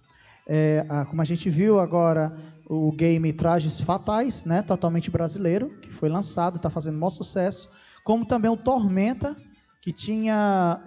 É, 0.44 0.84
como 1.08 1.22
a 1.22 1.24
gente 1.24 1.48
viu 1.48 1.78
agora, 1.78 2.36
o 2.66 2.90
game 2.90 3.32
Trajes 3.32 3.80
Fatais, 3.80 4.44
né, 4.44 4.60
totalmente 4.60 5.08
brasileiro, 5.08 5.70
que 5.80 5.90
foi 5.90 6.08
lançado, 6.08 6.56
está 6.56 6.68
fazendo 6.68 6.98
maior 6.98 7.10
sucesso, 7.10 7.70
como 8.02 8.26
também 8.26 8.50
o 8.50 8.56
Tormenta, 8.56 9.36
que 9.80 9.92
tinha 9.92 10.82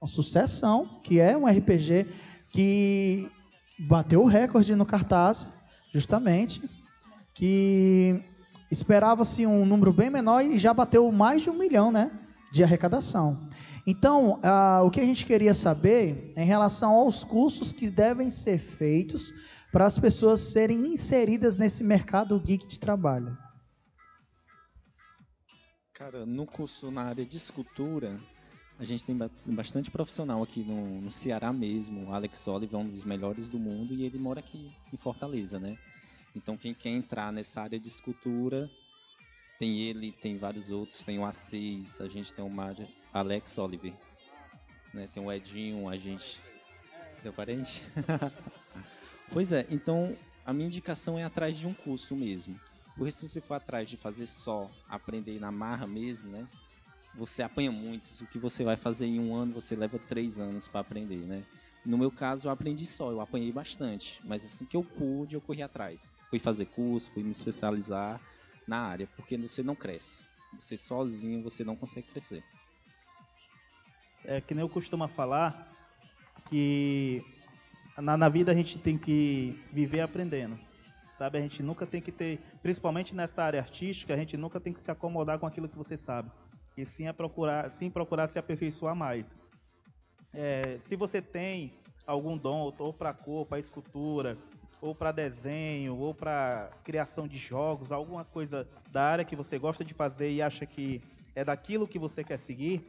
uma 0.00 0.08
sucessão, 0.08 1.00
que 1.04 1.20
é 1.20 1.36
um 1.36 1.46
RPG 1.46 2.08
que 2.50 3.30
bateu 3.80 4.22
o 4.22 4.26
recorde 4.26 4.74
no 4.74 4.84
cartaz, 4.84 5.50
justamente, 5.92 6.62
que 7.34 8.22
esperava-se 8.70 9.46
um 9.46 9.64
número 9.64 9.92
bem 9.92 10.10
menor 10.10 10.44
e 10.44 10.58
já 10.58 10.74
bateu 10.74 11.10
mais 11.10 11.42
de 11.42 11.50
um 11.50 11.58
milhão 11.58 11.90
né, 11.90 12.10
de 12.52 12.62
arrecadação. 12.62 13.48
Então, 13.86 14.38
ah, 14.42 14.82
o 14.84 14.90
que 14.90 15.00
a 15.00 15.04
gente 15.04 15.24
queria 15.24 15.54
saber 15.54 16.32
é 16.36 16.42
em 16.42 16.46
relação 16.46 16.92
aos 16.92 17.24
cursos 17.24 17.72
que 17.72 17.90
devem 17.90 18.28
ser 18.28 18.58
feitos 18.58 19.32
para 19.72 19.86
as 19.86 19.98
pessoas 19.98 20.40
serem 20.40 20.92
inseridas 20.92 21.56
nesse 21.56 21.82
mercado 21.82 22.38
geek 22.38 22.66
de 22.66 22.78
trabalho. 22.78 23.36
Cara, 25.94 26.26
no 26.26 26.46
curso 26.46 26.90
na 26.90 27.04
área 27.04 27.24
de 27.24 27.36
escultura, 27.36 28.20
a 28.80 28.84
gente 28.86 29.04
tem 29.04 29.14
bastante 29.44 29.90
profissional 29.90 30.42
aqui 30.42 30.62
no, 30.62 31.02
no 31.02 31.12
Ceará 31.12 31.52
mesmo. 31.52 32.08
O 32.08 32.14
Alex 32.14 32.48
Oliver 32.48 32.80
é 32.80 32.82
um 32.82 32.88
dos 32.88 33.04
melhores 33.04 33.50
do 33.50 33.58
mundo 33.58 33.92
e 33.92 34.04
ele 34.04 34.18
mora 34.18 34.40
aqui 34.40 34.72
em 34.90 34.96
Fortaleza, 34.96 35.60
né? 35.60 35.76
Então 36.34 36.56
quem 36.56 36.72
quer 36.72 36.88
entrar 36.88 37.30
nessa 37.30 37.60
área 37.60 37.78
de 37.78 37.88
escultura, 37.88 38.70
tem 39.58 39.80
ele, 39.80 40.12
tem 40.12 40.38
vários 40.38 40.70
outros, 40.70 41.04
tem 41.04 41.18
o 41.18 41.26
Assis, 41.26 42.00
a 42.00 42.08
gente 42.08 42.32
tem 42.32 42.42
o 42.42 42.48
Mário, 42.48 42.88
Alex 43.12 43.58
Oliver, 43.58 43.92
né? 44.94 45.06
Tem 45.12 45.22
o 45.22 45.30
Edinho, 45.30 45.86
a 45.86 45.98
gente 45.98 46.40
deu 47.22 47.34
parente. 47.34 47.82
pois 49.30 49.52
é, 49.52 49.66
então 49.68 50.16
a 50.42 50.54
minha 50.54 50.68
indicação 50.68 51.18
é 51.18 51.24
atrás 51.24 51.58
de 51.58 51.66
um 51.66 51.74
curso 51.74 52.16
mesmo. 52.16 52.58
Porque 52.96 53.12
se 53.12 53.28
você 53.28 53.42
for 53.42 53.54
atrás 53.54 53.90
de 53.90 53.98
fazer 53.98 54.26
só, 54.26 54.70
aprender 54.88 55.38
na 55.38 55.52
marra 55.52 55.86
mesmo, 55.86 56.30
né? 56.30 56.48
Você 57.14 57.42
apanha 57.42 57.72
muito. 57.72 58.08
O 58.22 58.26
que 58.26 58.38
você 58.38 58.64
vai 58.64 58.76
fazer 58.76 59.06
em 59.06 59.18
um 59.18 59.34
ano, 59.34 59.52
você 59.52 59.74
leva 59.74 59.98
três 59.98 60.38
anos 60.38 60.68
para 60.68 60.80
aprender, 60.80 61.26
né? 61.26 61.44
No 61.84 61.96
meu 61.98 62.10
caso, 62.10 62.46
eu 62.46 62.52
aprendi 62.52 62.86
só, 62.86 63.10
eu 63.10 63.20
apanhei 63.20 63.50
bastante. 63.50 64.20
Mas 64.24 64.44
assim 64.44 64.64
que 64.64 64.76
eu 64.76 64.84
pude, 64.84 65.34
eu 65.34 65.40
corri 65.40 65.62
atrás. 65.62 66.10
Fui 66.28 66.38
fazer 66.38 66.66
curso, 66.66 67.10
fui 67.12 67.22
me 67.22 67.30
especializar 67.30 68.20
na 68.66 68.78
área, 68.78 69.08
porque 69.16 69.36
você 69.36 69.62
não 69.62 69.74
cresce. 69.74 70.24
Você 70.60 70.76
sozinho, 70.76 71.42
você 71.42 71.64
não 71.64 71.76
consegue 71.76 72.08
crescer. 72.08 72.44
É 74.24 74.40
que 74.40 74.54
nem 74.54 74.62
eu 74.62 74.68
costumo 74.68 75.06
falar 75.08 75.74
que 76.48 77.24
na, 77.96 78.16
na 78.16 78.28
vida 78.28 78.52
a 78.52 78.54
gente 78.54 78.78
tem 78.78 78.98
que 78.98 79.58
viver 79.72 80.00
aprendendo. 80.00 80.58
Sabe, 81.12 81.38
a 81.38 81.40
gente 81.40 81.62
nunca 81.62 81.86
tem 81.86 82.00
que 82.00 82.12
ter, 82.12 82.38
principalmente 82.62 83.14
nessa 83.14 83.42
área 83.42 83.60
artística, 83.60 84.14
a 84.14 84.16
gente 84.16 84.36
nunca 84.36 84.60
tem 84.60 84.72
que 84.72 84.80
se 84.80 84.90
acomodar 84.90 85.38
com 85.38 85.46
aquilo 85.46 85.68
que 85.68 85.76
você 85.76 85.96
sabe 85.96 86.30
e 86.80 86.86
sim 86.86 87.06
a 87.06 87.14
procurar, 87.14 87.70
sim 87.70 87.90
procurar 87.90 88.26
se 88.26 88.38
aperfeiçoar 88.38 88.96
mais. 88.96 89.34
É, 90.32 90.78
se 90.80 90.96
você 90.96 91.20
tem 91.20 91.74
algum 92.06 92.36
dom 92.36 92.72
ou 92.78 92.92
para 92.92 93.12
cor, 93.12 93.46
para 93.46 93.58
escultura, 93.58 94.38
ou 94.80 94.94
para 94.94 95.12
desenho, 95.12 95.96
ou 95.96 96.14
para 96.14 96.70
criação 96.82 97.28
de 97.28 97.36
jogos, 97.36 97.92
alguma 97.92 98.24
coisa 98.24 98.66
da 98.90 99.02
área 99.02 99.24
que 99.24 99.36
você 99.36 99.58
gosta 99.58 99.84
de 99.84 99.92
fazer 99.92 100.30
e 100.30 100.40
acha 100.40 100.64
que 100.64 101.02
é 101.34 101.44
daquilo 101.44 101.86
que 101.86 101.98
você 101.98 102.24
quer 102.24 102.38
seguir, 102.38 102.82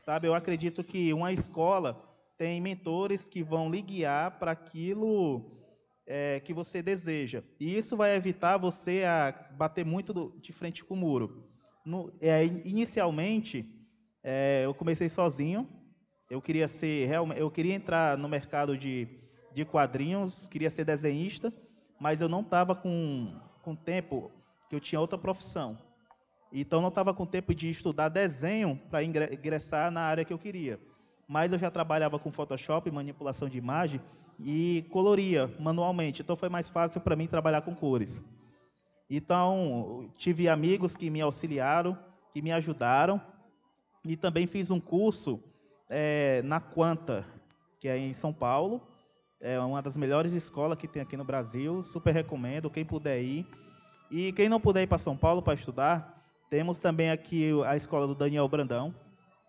sabe? 0.00 0.28
Eu 0.28 0.34
acredito 0.34 0.84
que 0.84 1.12
uma 1.12 1.32
escola 1.32 2.00
tem 2.38 2.60
mentores 2.60 3.26
que 3.26 3.42
vão 3.42 3.70
lhe 3.70 3.82
guiar 3.82 4.38
para 4.38 4.52
aquilo 4.52 5.44
é, 6.06 6.38
que 6.40 6.54
você 6.54 6.82
deseja. 6.82 7.42
E 7.58 7.76
isso 7.76 7.96
vai 7.96 8.14
evitar 8.14 8.58
você 8.58 9.02
a 9.04 9.32
bater 9.56 9.84
muito 9.84 10.12
do, 10.12 10.38
de 10.40 10.52
frente 10.52 10.84
com 10.84 10.94
o 10.94 10.96
muro 10.96 11.53
no, 11.84 12.12
é, 12.20 12.44
inicialmente, 12.44 13.68
é, 14.22 14.62
eu 14.64 14.74
comecei 14.74 15.08
sozinho. 15.08 15.68
Eu 16.30 16.40
queria 16.40 16.66
ser 16.66 17.10
eu 17.36 17.50
queria 17.50 17.74
entrar 17.74 18.16
no 18.16 18.28
mercado 18.28 18.76
de, 18.76 19.06
de 19.52 19.64
quadrinhos, 19.64 20.46
queria 20.46 20.70
ser 20.70 20.84
desenhista, 20.84 21.52
mas 22.00 22.20
eu 22.20 22.28
não 22.28 22.40
estava 22.40 22.74
com, 22.74 23.38
com 23.62 23.74
tempo, 23.74 24.32
que 24.68 24.74
eu 24.74 24.80
tinha 24.80 25.00
outra 25.00 25.18
profissão. 25.18 25.78
Então 26.50 26.80
não 26.80 26.88
estava 26.88 27.12
com 27.12 27.26
tempo 27.26 27.54
de 27.54 27.68
estudar 27.68 28.08
desenho 28.08 28.80
para 28.88 29.02
ingressar 29.02 29.90
na 29.90 30.00
área 30.00 30.24
que 30.24 30.32
eu 30.32 30.38
queria. 30.38 30.80
Mas 31.28 31.52
eu 31.52 31.58
já 31.58 31.70
trabalhava 31.70 32.18
com 32.18 32.32
Photoshop, 32.32 32.90
manipulação 32.90 33.48
de 33.48 33.58
imagem 33.58 34.00
e 34.40 34.86
coloria 34.90 35.52
manualmente. 35.58 36.22
Então 36.22 36.36
foi 36.36 36.48
mais 36.48 36.68
fácil 36.68 37.00
para 37.00 37.16
mim 37.16 37.26
trabalhar 37.26 37.62
com 37.62 37.74
cores. 37.74 38.22
Então, 39.08 40.10
tive 40.16 40.48
amigos 40.48 40.96
que 40.96 41.10
me 41.10 41.20
auxiliaram, 41.20 41.98
que 42.32 42.42
me 42.42 42.52
ajudaram, 42.52 43.20
e 44.04 44.16
também 44.16 44.46
fiz 44.46 44.70
um 44.70 44.80
curso 44.80 45.42
é, 45.88 46.42
na 46.42 46.60
Quanta, 46.60 47.26
que 47.80 47.88
é 47.88 47.96
em 47.96 48.12
São 48.12 48.32
Paulo. 48.32 48.82
É 49.40 49.58
uma 49.60 49.82
das 49.82 49.96
melhores 49.96 50.32
escolas 50.32 50.78
que 50.78 50.88
tem 50.88 51.02
aqui 51.02 51.16
no 51.16 51.24
Brasil. 51.24 51.82
Super 51.82 52.12
recomendo, 52.12 52.70
quem 52.70 52.84
puder 52.84 53.22
ir. 53.22 53.46
E 54.10 54.32
quem 54.32 54.48
não 54.48 54.60
puder 54.60 54.82
ir 54.82 54.86
para 54.86 54.98
São 54.98 55.16
Paulo 55.16 55.42
para 55.42 55.54
estudar, 55.54 56.14
Temos 56.54 56.78
também 56.78 57.10
aqui 57.10 57.50
a 57.66 57.74
escola 57.74 58.06
do 58.06 58.14
Daniel 58.14 58.48
Brandão, 58.48 58.94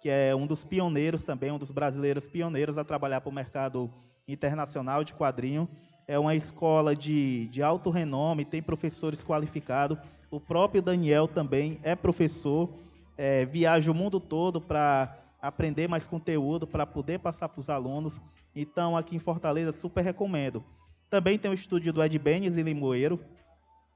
que 0.02 0.10
é 0.10 0.36
um 0.36 0.48
dos 0.48 0.64
pioneiros 0.64 1.24
também, 1.24 1.52
um 1.52 1.58
dos 1.60 1.70
brasileiros 1.70 2.26
pioneiros 2.26 2.80
a 2.80 2.84
trabalhar 2.84 3.22
para 3.22 3.30
o 3.30 3.32
mercado 3.32 3.94
internacional 4.28 5.04
de 5.04 5.14
quadrinho. 5.14 5.70
É 6.08 6.20
uma 6.20 6.36
escola 6.36 6.96
de, 6.96 7.48
de 7.48 7.64
alto 7.64 7.90
renome, 7.90 8.46
tem 8.46 8.62
professores 8.62 9.24
qualificados. 9.24 9.98
O 10.30 10.40
próprio 10.40 10.82
Daniel 10.82 11.28
também 11.28 11.80
é 11.82 11.96
professor, 11.96 12.70
é, 13.18 13.46
viaja 13.46 13.92
o 13.92 13.96
mundo 13.96 14.20
todo 14.20 14.62
para 14.62 15.18
aprender 15.42 15.88
mais 15.88 16.06
conteúdo, 16.06 16.68
para 16.68 16.86
poder 16.86 17.20
passar 17.20 17.50
para 17.50 17.60
os 17.60 17.70
alunos. 17.70 18.20
Então, 18.56 18.96
aqui 18.96 19.16
em 19.16 19.20
Fortaleza, 19.20 19.72
super 19.72 20.04
recomendo. 20.04 20.64
Também 21.10 21.38
tem 21.38 21.50
o 21.50 21.54
estúdio 21.54 21.92
do 21.92 22.04
Ed 22.04 22.18
Benes, 22.20 22.58
em 22.58 22.64
Limoeiro. 22.64 23.20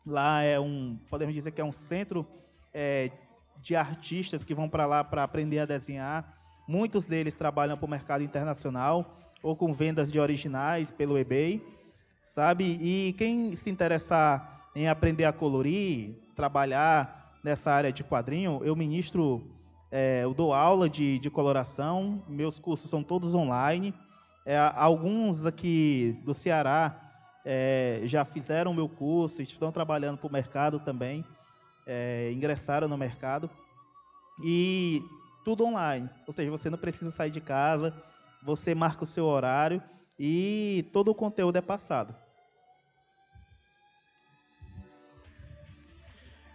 Lá 0.06 0.42
é 0.42 0.60
um, 0.60 0.98
podemos 1.10 1.34
dizer 1.34 1.52
que 1.52 1.62
é 1.62 1.66
um 1.66 1.72
centro 1.72 2.26
é, 2.74 3.12
de 3.62 3.76
artistas 3.76 4.44
que 4.44 4.54
vão 4.56 4.70
para 4.70 4.86
lá 4.86 5.04
para 5.04 5.24
aprender 5.24 5.60
a 5.60 5.66
desenhar. 5.66 6.38
Muitos 6.68 7.06
deles 7.06 7.34
trabalham 7.34 7.78
para 7.78 7.86
o 7.86 7.90
mercado 7.90 8.24
internacional 8.24 9.18
ou 9.42 9.56
com 9.56 9.74
vendas 9.74 10.12
de 10.12 10.20
originais 10.20 10.92
pelo 10.92 11.18
eBay, 11.18 11.62
sabe? 12.30 12.64
E 12.82 13.14
quem 13.18 13.56
se 13.56 13.70
interessar 13.70 14.70
em 14.74 14.88
aprender 14.88 15.26
a 15.26 15.34
colorir, 15.34 16.16
trabalhar 16.36 17.34
nessa 17.44 17.72
área 17.72 17.92
de 17.92 18.04
quadrinho, 18.04 18.62
eu 18.64 18.76
ministro, 18.76 19.46
é, 19.92 20.24
eu 20.24 20.34
dou 20.34 20.54
aula 20.54 20.90
de, 20.90 21.20
de 21.20 21.30
coloração, 21.30 22.24
meus 22.28 22.58
cursos 22.58 22.90
são 22.90 23.04
todos 23.04 23.36
online. 23.36 23.94
É, 24.46 24.58
alguns 24.58 25.46
aqui 25.46 26.18
do 26.24 26.34
Ceará 26.34 26.98
é, 27.44 28.02
já 28.06 28.24
fizeram 28.24 28.74
meu 28.74 28.88
curso, 28.88 29.42
estão 29.42 29.72
trabalhando 29.72 30.18
para 30.18 30.28
o 30.28 30.32
mercado 30.32 30.80
também 30.80 31.26
é, 31.90 32.32
ingressaram 32.32 32.88
no 32.88 32.96
mercado. 32.96 33.50
E 34.44 35.02
tudo 35.44 35.66
online. 35.66 36.08
Ou 36.28 36.34
seja, 36.34 36.52
você 36.52 36.70
não 36.70 36.78
precisa 36.78 37.10
sair 37.10 37.32
de 37.32 37.42
casa, 37.42 37.92
você 38.44 38.76
marca 38.76 39.04
o 39.04 39.08
seu 39.08 39.26
horário 39.26 39.82
e 40.20 40.86
todo 40.92 41.10
o 41.10 41.16
conteúdo 41.16 41.56
é 41.56 41.62
passado. 41.62 42.14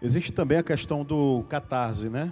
Existe 0.03 0.33
também 0.33 0.59
a 0.59 0.63
questão 0.63 1.03
do 1.03 1.45
catarse, 1.49 2.11
né? 2.11 2.31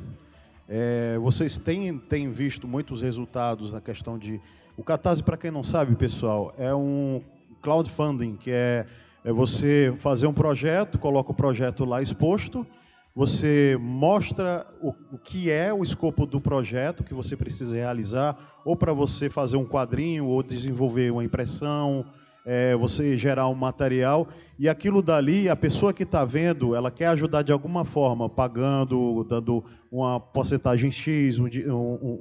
É, 0.69 1.17
vocês 1.19 1.59
têm, 1.59 1.99
têm 1.99 2.31
visto 2.31 2.69
muitos 2.69 3.01
resultados 3.01 3.73
na 3.73 3.81
questão 3.81 4.19
de. 4.19 4.41
O 4.77 4.85
catarse, 4.85 5.23
para 5.23 5.37
quem 5.37 5.51
não 5.51 5.65
sabe, 5.65 5.97
pessoal, 5.97 6.55
é 6.59 6.75
um 6.75 7.23
crowdfunding, 7.62 8.37
que 8.37 8.51
é, 8.51 8.87
é 9.25 9.33
você 9.33 9.95
fazer 9.99 10.27
um 10.27 10.35
projeto, 10.35 10.99
coloca 10.99 11.31
o 11.31 11.35
projeto 11.35 11.85
lá 11.85 12.03
exposto 12.03 12.67
você 13.14 13.76
mostra 13.78 14.66
o, 14.81 14.95
o, 15.12 15.19
que 15.19 15.50
é 15.50 15.73
o 15.73 15.83
escopo 15.83 16.25
do 16.25 16.40
projeto 16.40 17.04
que 17.04 17.12
você 17.12 17.37
precisa 17.37 17.75
realizar, 17.75 18.37
ou 18.64 18.75
para 18.75 18.92
você 18.92 19.28
fazer 19.28 19.57
um 19.57 19.66
quadrinho, 19.66 20.26
ou 20.26 20.42
desenvolver 20.42 21.12
uma 21.12 21.23
impressão, 21.23 22.07
é, 22.45 22.75
você 22.75 23.16
gerar 23.16 23.49
um 23.49 23.54
material, 23.54 24.28
e 24.59 24.69
aquilo 24.69 25.02
dali, 25.02 25.49
a 25.49 25.54
pessoa 25.54 25.92
que 25.92 26.04
está 26.04 26.25
vendo, 26.25 26.75
ela 26.75 26.90
quer 26.90 27.07
ajudar 27.09 27.42
de 27.42 27.52
alguma 27.52 27.85
forma, 27.85 28.28
pagando, 28.31 29.25
dando 29.25 29.62
uma 29.90 30.19
porcentagem 30.19 30.90
X, 30.90 31.38
um, 31.38 31.47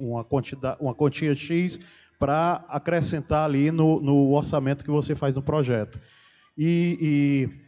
uma, 0.00 0.22
quantidade, 0.22 0.76
uma 0.78 0.94
quantia 0.94 1.34
X, 1.34 1.80
para 2.18 2.64
acrescentar 2.68 3.46
ali 3.46 3.70
no, 3.70 4.00
no 4.00 4.30
orçamento 4.32 4.84
que 4.84 4.90
você 4.90 5.14
faz 5.16 5.34
no 5.34 5.42
projeto. 5.42 5.98
e, 6.56 7.48
e 7.58 7.61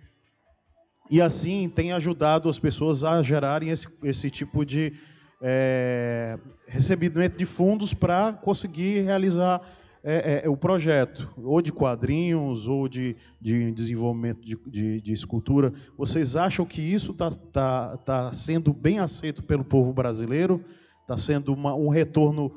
e 1.10 1.20
assim 1.20 1.68
tem 1.68 1.92
ajudado 1.92 2.48
as 2.48 2.58
pessoas 2.58 3.04
a 3.04 3.22
gerarem 3.22 3.70
esse, 3.70 3.86
esse 4.02 4.30
tipo 4.30 4.64
de 4.64 4.92
é, 5.40 6.38
recebimento 6.66 7.36
de 7.36 7.44
fundos 7.44 7.92
para 7.92 8.32
conseguir 8.32 9.02
realizar 9.02 9.60
é, 10.02 10.42
é, 10.44 10.48
o 10.48 10.56
projeto, 10.56 11.32
ou 11.42 11.62
de 11.62 11.72
quadrinhos, 11.72 12.68
ou 12.68 12.88
de, 12.88 13.16
de 13.40 13.72
desenvolvimento 13.72 14.44
de, 14.44 14.58
de, 14.66 15.00
de 15.00 15.12
escultura. 15.12 15.72
Vocês 15.96 16.36
acham 16.36 16.66
que 16.66 16.82
isso 16.82 17.12
está 17.12 17.30
tá, 17.30 17.96
tá 17.96 18.32
sendo 18.32 18.72
bem 18.72 18.98
aceito 18.98 19.42
pelo 19.42 19.64
povo 19.64 19.94
brasileiro? 19.94 20.62
Está 21.00 21.16
sendo 21.16 21.54
uma, 21.54 21.74
um 21.74 21.88
retorno 21.88 22.52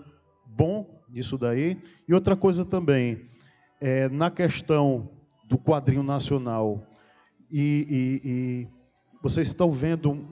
bom 0.45 1.01
disso 1.09 1.37
daí? 1.37 1.77
E 2.07 2.13
outra 2.13 2.35
coisa 2.35 2.65
também, 2.65 3.21
é, 3.79 4.09
na 4.09 4.29
questão 4.29 5.09
do 5.45 5.57
quadrinho 5.57 6.03
nacional, 6.03 6.85
e, 7.51 8.21
e, 8.23 8.29
e 8.29 8.67
vocês 9.21 9.47
estão 9.47 9.71
vendo 9.71 10.27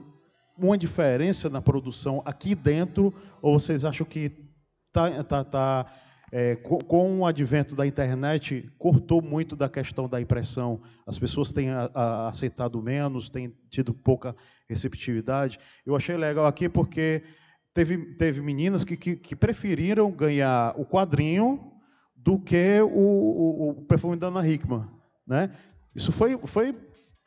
uma 0.58 0.78
diferença 0.78 1.50
na 1.50 1.60
produção 1.60 2.22
aqui 2.24 2.54
dentro, 2.54 3.12
ou 3.42 3.58
vocês 3.58 3.84
acham 3.84 4.06
que 4.06 4.32
tá, 4.92 5.22
tá, 5.22 5.44
tá 5.44 5.92
é, 6.32 6.56
com, 6.56 6.78
com, 6.78 7.20
o 7.20 7.26
advento 7.26 7.76
da 7.76 7.86
internet, 7.86 8.70
cortou 8.78 9.20
muito 9.20 9.54
da 9.54 9.68
questão 9.68 10.08
da 10.08 10.20
impressão? 10.20 10.80
As 11.06 11.18
pessoas 11.18 11.52
têm 11.52 11.70
a, 11.70 11.90
a, 11.94 12.28
aceitado 12.28 12.80
menos, 12.82 13.28
têm 13.28 13.54
tido 13.70 13.92
pouca 13.92 14.34
receptividade. 14.68 15.58
Eu 15.84 15.94
achei 15.94 16.16
legal 16.16 16.46
aqui 16.46 16.68
porque 16.68 17.22
teve, 17.74 18.14
teve 18.16 18.40
meninas 18.40 18.84
que, 18.84 18.96
que, 18.96 19.16
que 19.16 19.36
preferiram 19.36 20.10
ganhar 20.10 20.74
o 20.78 20.84
quadrinho 20.84 21.72
do 22.16 22.38
que 22.38 22.80
o, 22.80 22.88
o, 22.88 23.70
o 23.70 23.74
perfume 23.84 24.16
da 24.16 24.28
Ana 24.28 24.46
Hickman. 24.46 24.88
Né? 25.26 25.50
Isso 25.94 26.10
foi, 26.10 26.36
foi 26.44 26.74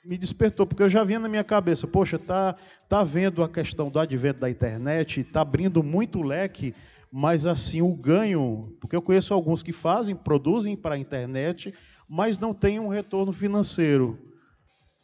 me 0.04 0.18
despertou, 0.18 0.66
porque 0.66 0.84
eu 0.84 0.90
já 0.90 1.04
vinha 1.04 1.20
na 1.20 1.30
minha 1.30 1.44
cabeça, 1.44 1.86
poxa, 1.86 2.18
tá, 2.18 2.56
tá 2.88 3.04
vendo 3.04 3.44
a 3.44 3.50
questão 3.50 3.90
do 3.90 4.00
advento 4.00 4.40
da 4.40 4.50
internet, 4.50 5.24
tá 5.24 5.42
abrindo 5.42 5.84
muito 5.84 6.22
leque, 6.22 6.74
mas 7.12 7.46
assim, 7.46 7.82
o 7.82 7.94
ganho, 7.94 8.76
porque 8.80 8.96
eu 8.96 9.02
conheço 9.02 9.34
alguns 9.34 9.62
que 9.62 9.74
fazem, 9.74 10.16
produzem 10.16 10.76
para 10.76 10.96
a 10.96 10.98
internet, 10.98 11.74
mas 12.08 12.40
não 12.40 12.54
tem 12.54 12.80
um 12.80 12.88
retorno 12.88 13.32
financeiro. 13.32 14.18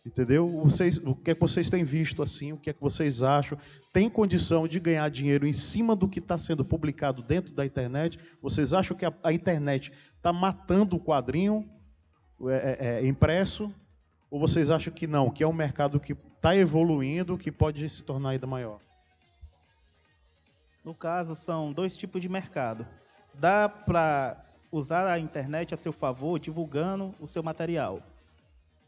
Entendeu? 0.06 0.48
Vocês, 0.62 1.00
o 1.00 1.16
que 1.16 1.32
é 1.32 1.34
que 1.34 1.42
vocês 1.42 1.68
têm 1.68 1.84
visto 1.84 2.22
assim? 2.22 2.54
O 2.54 2.58
que 2.58 2.70
é 2.70 2.74
que 2.74 2.82
vocês 2.82 3.24
acham? 3.24 3.58
Tem 3.92 4.08
condição 4.08 4.68
de 4.68 4.80
ganhar 4.80 5.10
dinheiro 5.10 5.48
em 5.48 5.54
cima 5.54 5.96
do 5.96 6.08
que 6.08 6.20
está 6.20 6.38
sendo 6.38 6.64
publicado 6.64 7.24
dentro 7.24 7.56
da 7.56 7.66
internet? 7.66 8.20
Vocês 8.40 8.72
acham 8.72 8.96
que 8.96 9.04
a, 9.04 9.12
a 9.24 9.34
internet 9.34 9.92
está 10.16 10.32
matando 10.32 10.96
o 10.96 11.00
quadrinho 11.00 11.68
é, 12.48 12.54
é, 12.54 12.88
é, 13.00 13.08
impresso? 13.08 13.74
Ou 14.36 14.40
vocês 14.42 14.70
acham 14.70 14.92
que 14.92 15.08
não, 15.08 15.32
que 15.32 15.46
é 15.46 15.48
um 15.48 15.54
mercado 15.54 15.98
que 15.98 16.12
está 16.12 16.54
evoluindo, 16.54 17.38
que 17.38 17.50
pode 17.50 17.90
se 17.90 18.04
tornar 18.04 18.32
ainda 18.32 18.46
maior? 18.46 18.82
No 20.84 20.94
caso, 20.94 21.38
são 21.38 21.72
dois 21.72 21.96
tipos 21.96 22.22
de 22.22 22.28
mercado. 22.28 22.86
Dá 23.34 23.70
para 23.70 24.46
usar 24.70 25.08
a 25.08 25.18
internet 25.18 25.74
a 25.74 25.78
seu 25.78 25.94
favor, 25.94 26.38
divulgando 26.38 27.16
o 27.18 27.26
seu 27.26 27.42
material. 27.42 28.04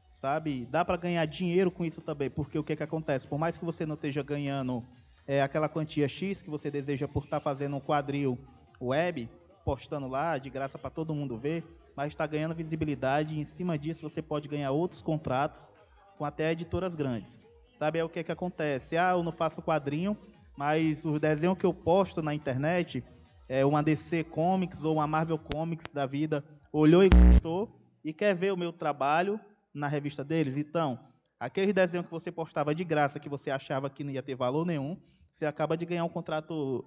Sabe? 0.10 0.66
Dá 0.66 0.84
para 0.84 0.98
ganhar 0.98 1.26
dinheiro 1.26 1.72
com 1.72 1.86
isso 1.86 2.02
também, 2.02 2.30
porque 2.30 2.60
o 2.60 2.64
que, 2.64 2.76
que 2.76 2.84
acontece? 2.84 3.26
Por 3.26 3.40
mais 3.40 3.58
que 3.58 3.64
você 3.64 3.86
não 3.86 3.96
esteja 3.96 4.22
ganhando 4.22 4.84
é, 5.26 5.42
aquela 5.42 5.70
quantia 5.70 6.10
X 6.10 6.42
que 6.42 6.50
você 6.50 6.70
deseja 6.70 7.08
por 7.08 7.24
estar 7.24 7.38
tá 7.38 7.42
fazendo 7.42 7.78
um 7.78 7.80
quadril 7.80 8.38
web, 8.82 9.30
postando 9.64 10.10
lá 10.10 10.38
de 10.38 10.50
graça 10.50 10.78
para 10.78 10.90
todo 10.90 11.16
mundo 11.16 11.38
ver, 11.38 11.64
mas 11.98 12.14
está 12.14 12.28
ganhando 12.28 12.54
visibilidade 12.54 13.34
e 13.34 13.40
em 13.40 13.44
cima 13.44 13.76
disso 13.76 14.08
você 14.08 14.22
pode 14.22 14.48
ganhar 14.48 14.70
outros 14.70 15.02
contratos 15.02 15.68
com 16.16 16.24
até 16.24 16.52
editoras 16.52 16.94
grandes. 16.94 17.40
Sabe 17.76 17.98
é 17.98 18.04
o 18.04 18.10
que, 18.10 18.24
que 18.24 18.32
acontece? 18.32 18.96
Ah, 18.96 19.14
eu 19.14 19.24
não 19.24 19.32
faço 19.32 19.64
quadrinho, 19.64 20.16
mas 20.56 21.04
o 21.04 21.20
desenho 21.20 21.56
que 21.56 21.66
eu 21.66 21.74
posto 21.74 22.22
na 22.22 22.36
internet 22.36 23.04
é 23.50 23.66
uma 23.66 23.82
DC 23.82 24.26
Comics 24.26 24.84
ou 24.84 24.96
uma 24.96 25.08
Marvel 25.08 25.40
Comics 25.40 25.86
da 25.92 26.06
vida 26.06 26.44
olhou 26.72 27.04
e 27.04 27.10
gostou 27.10 27.82
e 28.06 28.14
quer 28.14 28.36
ver 28.36 28.54
o 28.54 28.58
meu 28.58 28.72
trabalho 28.72 29.40
na 29.74 29.88
revista 29.88 30.24
deles. 30.24 30.56
Então, 30.56 31.00
aquele 31.40 31.74
desenho 31.74 32.04
que 32.04 32.12
você 32.12 32.32
postava 32.32 32.76
de 32.76 32.84
graça, 32.84 33.20
que 33.20 33.30
você 33.30 33.50
achava 33.50 33.90
que 33.90 34.04
não 34.04 34.12
ia 34.12 34.22
ter 34.22 34.36
valor 34.36 34.68
nenhum, 34.68 35.02
você 35.32 35.48
acaba 35.48 35.76
de 35.76 35.86
ganhar 35.86 36.06
um 36.06 36.10
contrato 36.10 36.86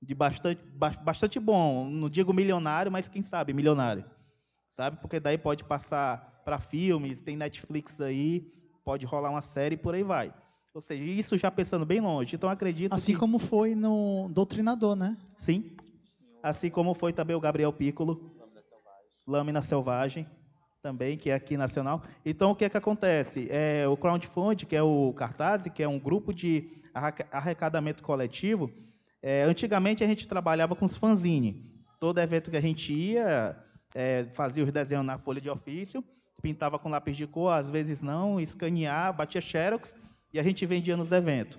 de 0.00 0.14
bastante, 0.14 0.62
bastante 1.02 1.38
bom. 1.38 1.86
Não 1.90 2.08
digo 2.08 2.32
milionário, 2.32 2.90
mas 2.90 3.10
quem 3.10 3.22
sabe 3.22 3.52
milionário 3.52 4.04
sabe? 4.78 4.96
Porque 5.00 5.18
daí 5.18 5.36
pode 5.36 5.64
passar 5.64 6.40
para 6.44 6.60
filmes, 6.60 7.18
tem 7.18 7.36
Netflix 7.36 8.00
aí, 8.00 8.48
pode 8.84 9.04
rolar 9.04 9.28
uma 9.28 9.42
série 9.42 9.74
e 9.74 9.76
por 9.76 9.92
aí 9.92 10.04
vai. 10.04 10.32
Ou 10.72 10.80
seja, 10.80 11.02
isso 11.02 11.36
já 11.36 11.50
pensando 11.50 11.84
bem 11.84 12.00
longe. 12.00 12.36
Então 12.36 12.48
acredito 12.48 12.94
Assim 12.94 13.12
que... 13.12 13.18
como 13.18 13.40
foi 13.40 13.74
no 13.74 14.28
Doutrinador, 14.30 14.94
né? 14.94 15.16
Sim. 15.36 15.72
Assim 16.40 16.70
como 16.70 16.94
foi 16.94 17.12
também 17.12 17.34
o 17.34 17.40
Gabriel 17.40 17.72
Piccolo. 17.72 18.32
Lâmina 19.26 19.60
Selvagem. 19.60 20.28
Também, 20.80 21.18
que 21.18 21.28
é 21.28 21.34
aqui 21.34 21.56
nacional. 21.56 22.00
Então, 22.24 22.52
o 22.52 22.54
que 22.54 22.64
é 22.64 22.68
que 22.68 22.76
acontece? 22.76 23.48
É, 23.50 23.86
o 23.88 23.96
crowdfunding, 23.96 24.64
que 24.64 24.76
é 24.76 24.82
o 24.82 25.12
Cartaz, 25.12 25.64
que 25.74 25.82
é 25.82 25.88
um 25.88 25.98
grupo 25.98 26.32
de 26.32 26.70
arrecadamento 27.32 28.02
coletivo, 28.02 28.70
é, 29.20 29.42
antigamente 29.42 30.04
a 30.04 30.06
gente 30.06 30.28
trabalhava 30.28 30.76
com 30.76 30.84
os 30.84 30.96
fanzine. 30.96 31.68
Todo 31.98 32.20
evento 32.20 32.48
que 32.48 32.56
a 32.56 32.60
gente 32.60 32.92
ia, 32.92 33.56
é, 33.94 34.24
fazia 34.34 34.64
os 34.64 34.72
desenhos 34.72 35.04
na 35.04 35.18
folha 35.18 35.40
de 35.40 35.50
ofício, 35.50 36.04
pintava 36.42 36.78
com 36.78 36.88
lápis 36.88 37.16
de 37.16 37.26
cor, 37.26 37.52
às 37.52 37.70
vezes 37.70 38.00
não, 38.00 38.40
escanear, 38.40 39.12
batia 39.14 39.40
xerox 39.40 39.94
e 40.32 40.38
a 40.38 40.42
gente 40.42 40.64
vendia 40.66 40.96
nos 40.96 41.12
eventos. 41.12 41.58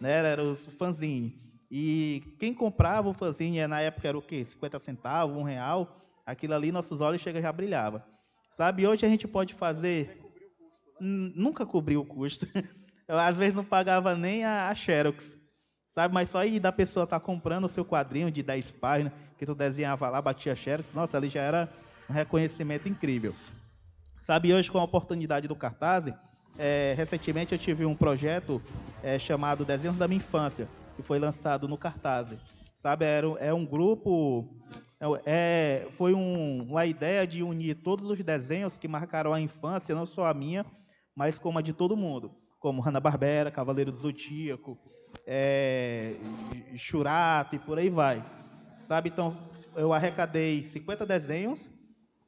né? 0.00 0.12
Era 0.12 0.42
os 0.42 0.64
fanzine. 0.76 1.36
E 1.70 2.22
quem 2.38 2.54
comprava 2.54 3.08
o 3.08 3.14
fanzine, 3.14 3.66
na 3.66 3.80
época 3.80 4.08
era 4.08 4.16
o 4.16 4.22
quê? 4.22 4.44
50 4.44 4.78
centavos, 4.80 5.36
um 5.36 5.42
real. 5.42 6.00
Aquilo 6.24 6.54
ali, 6.54 6.72
nossos 6.72 7.00
olhos 7.00 7.20
chega 7.20 7.40
já 7.40 7.52
brilhava. 7.52 8.04
Sabe, 8.50 8.86
hoje 8.86 9.04
a 9.04 9.08
gente 9.08 9.28
pode 9.28 9.54
fazer... 9.54 10.20
Nunca 11.00 11.64
cobriu 11.64 12.00
o 12.00 12.06
custo. 12.06 12.46
Eu, 13.06 13.18
às 13.18 13.38
vezes, 13.38 13.54
não 13.54 13.64
pagava 13.64 14.14
nem 14.14 14.44
a, 14.44 14.68
a 14.68 14.74
Xerox. 14.74 15.38
Sabe, 15.98 16.14
mas 16.14 16.28
só 16.28 16.38
aí 16.38 16.60
da 16.60 16.70
pessoa 16.70 17.02
estar 17.02 17.18
tá 17.18 17.26
comprando 17.26 17.64
o 17.64 17.68
seu 17.68 17.84
quadrinho 17.84 18.30
de 18.30 18.40
10 18.40 18.70
páginas, 18.70 19.12
que 19.36 19.44
tu 19.44 19.52
desenhava 19.52 20.08
lá, 20.08 20.22
batia 20.22 20.54
Xerox, 20.54 20.92
nossa, 20.92 21.16
ali 21.16 21.28
já 21.28 21.40
era 21.40 21.68
um 22.08 22.12
reconhecimento 22.12 22.88
incrível. 22.88 23.34
Sabe, 24.20 24.54
hoje 24.54 24.70
com 24.70 24.78
a 24.78 24.84
oportunidade 24.84 25.48
do 25.48 25.56
cartaz, 25.56 26.08
é, 26.56 26.94
recentemente 26.96 27.52
eu 27.52 27.58
tive 27.58 27.84
um 27.84 27.96
projeto 27.96 28.62
é, 29.02 29.18
chamado 29.18 29.64
Desenhos 29.64 29.96
da 29.96 30.06
Minha 30.06 30.18
Infância, 30.18 30.68
que 30.94 31.02
foi 31.02 31.18
lançado 31.18 31.66
no 31.66 31.76
cartaz. 31.76 32.32
Sabe, 32.76 33.04
era, 33.04 33.26
é 33.40 33.52
um 33.52 33.66
grupo, 33.66 34.48
é, 35.00 35.06
é, 35.26 35.88
foi 35.96 36.14
um, 36.14 36.62
uma 36.70 36.86
ideia 36.86 37.26
de 37.26 37.42
unir 37.42 37.74
todos 37.74 38.06
os 38.06 38.22
desenhos 38.22 38.78
que 38.78 38.86
marcaram 38.86 39.32
a 39.32 39.40
infância, 39.40 39.96
não 39.96 40.06
só 40.06 40.26
a 40.26 40.32
minha, 40.32 40.64
mas 41.12 41.40
como 41.40 41.58
a 41.58 41.60
de 41.60 41.72
todo 41.72 41.96
mundo, 41.96 42.30
como 42.60 42.80
Hanna-Barbera, 42.80 43.50
Cavaleiro 43.50 43.90
do 43.90 43.98
Zodíaco, 43.98 44.78
é, 45.30 46.14
Churato 46.76 47.54
e 47.54 47.58
por 47.58 47.78
aí 47.78 47.90
vai. 47.90 48.24
Sabe, 48.78 49.10
então 49.10 49.36
eu 49.76 49.92
arrecadei 49.92 50.62
50 50.62 51.04
desenhos, 51.04 51.70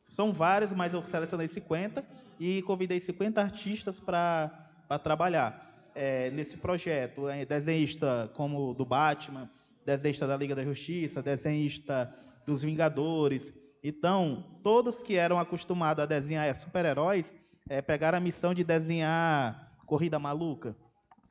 são 0.05 0.33
vários, 0.33 0.71
mas 0.73 0.93
eu 0.93 1.05
selecionei 1.07 1.49
50 1.49 2.05
e 2.39 2.61
convidei 2.63 3.01
50 3.01 3.41
artistas 3.41 3.99
para 3.99 4.69
trabalhar 5.03 5.91
é, 5.95 6.31
nesse 6.31 6.59
projeto. 6.59 7.27
É, 7.27 7.47
desenhista 7.47 8.31
como 8.35 8.75
do 8.75 8.85
Batman, 8.85 9.49
desenhista 9.87 10.27
da 10.27 10.37
Liga 10.37 10.55
da 10.55 10.63
Justiça, 10.63 11.23
desenhista 11.23 12.15
dos 12.47 12.61
Vingadores. 12.61 13.51
Então, 13.83 14.45
todos 14.63 15.03
que 15.03 15.17
eram 15.17 15.39
acostumados 15.39 16.03
a 16.03 16.07
desenhar 16.07 16.55
super-heróis 16.55 17.33
é, 17.67 17.81
pegaram 17.81 18.19
a 18.19 18.21
missão 18.21 18.53
de 18.53 18.63
desenhar 18.63 19.79
Corrida 19.87 20.19
Maluca. 20.19 20.77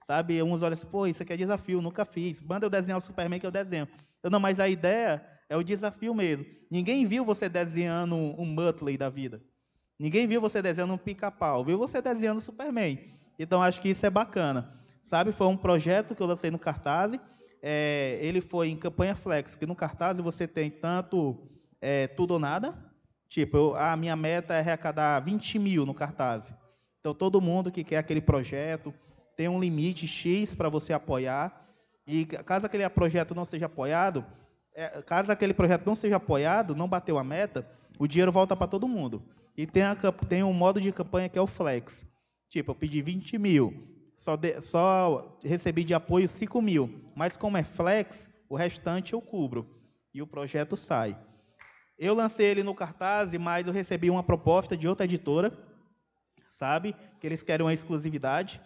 Sabe, 0.10 0.42
uns 0.42 0.64
olham 0.64 0.74
assim, 0.74 0.88
pô, 0.88 1.06
isso 1.06 1.22
aqui 1.22 1.34
é 1.34 1.38
desafio, 1.38 1.84
nunca 1.84 2.04
fiz. 2.04 2.42
Manda 2.42 2.66
eu 2.66 2.70
desenhar 2.72 2.98
o 2.98 3.02
Superman 3.02 3.40
que 3.40 3.46
eu 3.46 3.52
desenho. 3.52 3.88
Eu 4.24 4.32
não, 4.32 4.40
mas 4.40 4.60
a 4.60 4.68
ideia 4.68 5.24
é 5.48 5.56
o 5.56 5.62
desafio 5.62 6.16
mesmo. 6.16 6.48
Ninguém 6.72 7.06
viu 7.06 7.24
você 7.24 7.48
desenhando 7.48 8.16
um, 8.16 8.44
Muttley 8.44 8.98
da 8.98 9.08
vida. 9.08 9.40
Ninguém 10.00 10.26
viu 10.26 10.42
você 10.42 10.64
desenhando 10.64 10.96
um 10.96 10.98
pica-pau. 10.98 11.64
Viu 11.64 11.78
você 11.78 12.02
desenhando 12.02 12.42
Superman. 12.42 12.98
Então, 13.38 13.62
acho 13.62 13.80
que 13.80 13.90
isso 13.90 14.04
é 14.04 14.10
bacana. 14.10 14.82
Sabe, 15.00 15.32
foi 15.32 15.46
um 15.46 15.56
projeto 15.56 16.16
que 16.16 16.24
eu 16.24 16.28
lancei 16.28 16.50
no 16.50 16.58
cartaz. 16.58 17.16
É, 17.62 18.18
ele 18.20 18.42
foi 18.42 18.70
em 18.70 18.78
campanha 18.78 19.16
flex, 19.16 19.56
que 19.56 19.68
no 19.68 19.76
cartaz 19.76 20.18
você 20.18 20.48
tem 20.48 20.72
tanto 20.72 21.38
é, 21.80 22.08
tudo 22.08 22.32
ou 22.32 22.40
nada. 22.40 22.74
Tipo, 23.28 23.58
eu, 23.58 23.76
a 23.76 23.96
minha 23.96 24.16
meta 24.16 24.56
é 24.56 24.58
arrecadar 24.58 25.20
20 25.20 25.60
mil 25.60 25.86
no 25.86 25.94
cartaz. 25.94 26.52
Então, 27.00 27.14
todo 27.14 27.40
mundo 27.40 27.72
que 27.72 27.84
quer 27.84 27.98
aquele 27.98 28.22
projeto, 28.22 28.92
tem 29.40 29.48
um 29.48 29.58
limite 29.58 30.06
X 30.06 30.54
para 30.54 30.68
você 30.68 30.92
apoiar. 30.92 31.66
E 32.06 32.26
caso 32.26 32.66
aquele 32.66 32.90
projeto 32.90 33.34
não 33.34 33.46
seja 33.46 33.68
apoiado, 33.68 34.26
é, 34.76 35.02
caso 35.02 35.32
aquele 35.32 35.54
projeto 35.54 35.86
não 35.86 35.96
seja 35.96 36.18
apoiado, 36.18 36.76
não 36.76 36.90
bateu 36.90 37.18
a 37.18 37.24
meta, 37.24 37.66
o 37.98 38.06
dinheiro 38.06 38.34
volta 38.34 38.54
para 38.54 38.68
todo 38.68 38.86
mundo. 38.86 39.24
E 39.56 39.66
tem, 39.66 39.84
a, 39.84 39.96
tem 40.28 40.44
um 40.44 40.52
modo 40.52 40.82
de 40.82 40.92
campanha 40.92 41.30
que 41.30 41.40
é 41.40 41.42
o 41.42 41.48
Flex. 41.48 42.06
Tipo, 42.50 42.72
eu 42.72 42.76
pedi 42.76 43.02
20 43.02 43.38
mil, 43.38 43.82
só, 44.18 44.36
de, 44.36 44.60
só 44.60 45.40
recebi 45.42 45.86
de 45.86 45.94
apoio 45.94 46.28
5 46.28 46.62
mil. 46.62 47.10
Mas 47.16 47.38
como 47.38 47.56
é 47.56 47.64
Flex, 47.64 48.30
o 48.50 48.58
restante 48.58 49.14
eu 49.14 49.22
cubro. 49.22 49.66
E 50.14 50.22
o 50.22 50.28
projeto 50.28 50.76
sai. 50.76 51.18
Eu 51.98 52.14
lancei 52.14 52.48
ele 52.48 52.62
no 52.62 52.76
cartaz, 52.76 53.34
mas 53.38 53.68
eu 53.68 53.72
recebi 53.72 54.10
uma 54.10 54.22
proposta 54.22 54.76
de 54.76 54.86
outra 54.86 55.06
editora, 55.06 55.58
sabe? 56.50 56.94
Que 57.22 57.28
eles 57.28 57.42
querem 57.42 57.66
uma 57.66 57.74
exclusividade. 57.74 58.60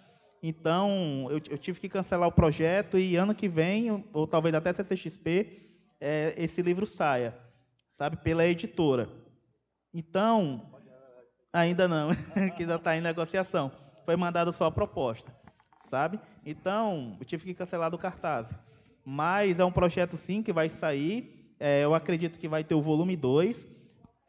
Então, 0.46 1.28
eu, 1.30 1.42
eu, 1.50 1.58
tive 1.58 1.80
que 1.80 1.88
cancelar 1.88 2.28
o 2.28 2.32
projeto 2.32 3.00
e 3.00 3.16
ano 3.16 3.34
que 3.34 3.48
vem, 3.48 4.04
ou 4.12 4.28
talvez 4.28 4.54
até 4.54 4.74
CCXP, 4.74 5.58
é, 6.02 6.34
esse 6.36 6.62
livro 6.62 6.86
saia, 6.86 7.34
sabe, 7.90 8.18
pela 8.18 8.46
editora. 8.46 9.08
Então, 9.94 10.62
ainda 11.54 11.88
não, 11.88 12.10
que 12.58 12.64
ainda 12.64 12.76
está 12.76 12.98
em 12.98 13.00
negociação. 13.00 13.72
Foi 14.04 14.18
mandada 14.18 14.52
só 14.52 14.66
a 14.66 14.72
proposta, 14.72 15.34
sabe? 15.80 16.20
Então, 16.46 17.16
eu 17.22 17.26
tive 17.26 17.46
que 17.46 17.54
cancelar 17.54 17.90
do 17.90 17.98
cartaz. 17.98 18.54
Mas 19.06 19.62
é 19.62 19.64
um 19.64 19.72
projeto, 19.72 20.18
sim, 20.18 20.44
que 20.44 20.52
vai 20.52 20.68
sair. 20.68 21.56
É, 21.58 21.86
eu 21.86 21.94
acredito 21.94 22.38
que 22.38 22.50
vai 22.50 22.66
ter 22.66 22.76
o 22.76 22.82
volume 22.82 23.16
2, 23.16 23.66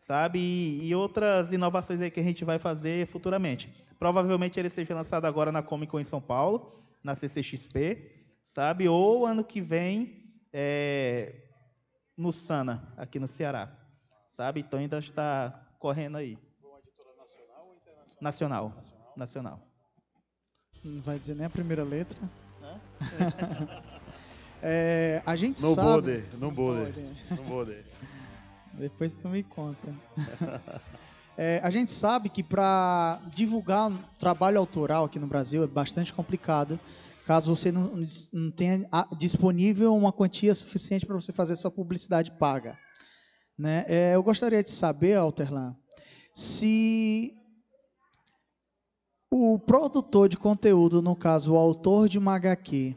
sabe? 0.05 0.39
E, 0.39 0.89
e, 0.89 0.95
outras 0.95 1.51
inovações 1.51 2.01
aí 2.01 2.11
que 2.11 2.21
a 2.21 2.23
gente 2.23 2.45
vai 2.45 2.59
fazer 2.59 3.07
futuramente. 3.07 3.73
Provavelmente 3.99 4.61
ele 4.61 4.69
seja 4.69 4.95
lançado 4.95 5.25
agora 5.25 5.51
na 5.51 5.63
Comic 5.63 5.91
Con 5.91 6.01
em 6.01 6.05
São 6.05 6.21
Paulo, 6.21 6.71
na 7.03 7.15
CCXP, 7.15 8.13
sabe? 8.43 8.87
Ou 8.87 9.27
ano 9.27 9.43
que 9.43 9.63
vem 9.63 10.31
é, 10.53 11.35
no 12.17 12.33
Sana, 12.33 12.93
aqui 12.99 13.19
no 13.19 13.27
Ceará, 13.27 13.73
sabe? 14.29 14.61
Então 14.61 14.79
ainda 14.79 14.99
está 14.99 15.69
correndo 15.79 16.19
aí. 16.19 16.37
Foi 16.61 16.71
uma 16.71 16.79
editora 16.79 17.11
nacional 17.17 17.67
ou 17.67 17.75
internacional? 17.75 18.21
Nacional. 18.21 18.73
Nacional. 19.17 19.61
Não 20.85 21.01
vai 21.01 21.19
dizer 21.19 21.35
nem 21.35 21.47
a 21.47 21.51
primeira 21.51 21.83
letra. 21.83 22.19
é, 24.63 25.23
a 25.25 25.35
gente 25.35 25.63
no 25.63 25.75
sabe... 25.75 25.89
Border, 25.89 26.27
no 26.39 26.51
border, 26.51 26.95
no 27.31 27.43
border. 27.45 27.85
Depois 28.79 29.15
tu 29.15 29.29
me 29.29 29.43
conta. 29.43 29.95
É, 31.37 31.61
a 31.65 31.71
gente 31.71 31.91
sabe 31.91 32.29
que 32.29 32.45
para 32.45 33.21
divulgar 33.35 33.91
trabalho 34.21 34.57
autoral 34.57 35.05
aqui 35.05 35.19
no 35.19 35.27
Brasil 35.27 35.65
é 35.65 35.67
bastante 35.67 36.15
complicado, 36.15 36.79
caso 37.27 37.57
você 37.57 37.73
não, 37.73 38.07
não 38.33 38.53
tenha 38.53 38.87
disponível 39.19 39.97
uma 39.97 40.13
quantia 40.13 40.55
suficiente 40.55 41.05
para 41.05 41.17
você 41.17 41.33
fazer 41.33 41.57
sua 41.57 41.73
publicidade 41.73 42.31
paga. 42.39 42.79
Né? 43.59 43.85
É, 43.89 44.15
eu 44.15 44.23
gostaria 44.23 44.63
de 44.63 44.71
saber, 44.71 45.17
Alterlan, 45.17 45.75
se 46.33 47.33
o 49.29 49.59
produtor 49.59 50.29
de 50.29 50.37
conteúdo, 50.37 51.03
no 51.03 51.17
caso 51.17 51.55
o 51.55 51.57
autor 51.57 52.09
de 52.09 52.17
uma 52.17 52.37
HQ, 52.37 52.95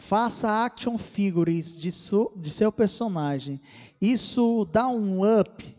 faça 0.00 0.64
action 0.64 0.98
figures 0.98 1.78
de, 1.78 1.92
su, 1.92 2.32
de 2.36 2.50
seu 2.50 2.72
personagem, 2.72 3.60
isso 4.00 4.64
dá 4.64 4.88
um 4.88 5.20
up 5.22 5.76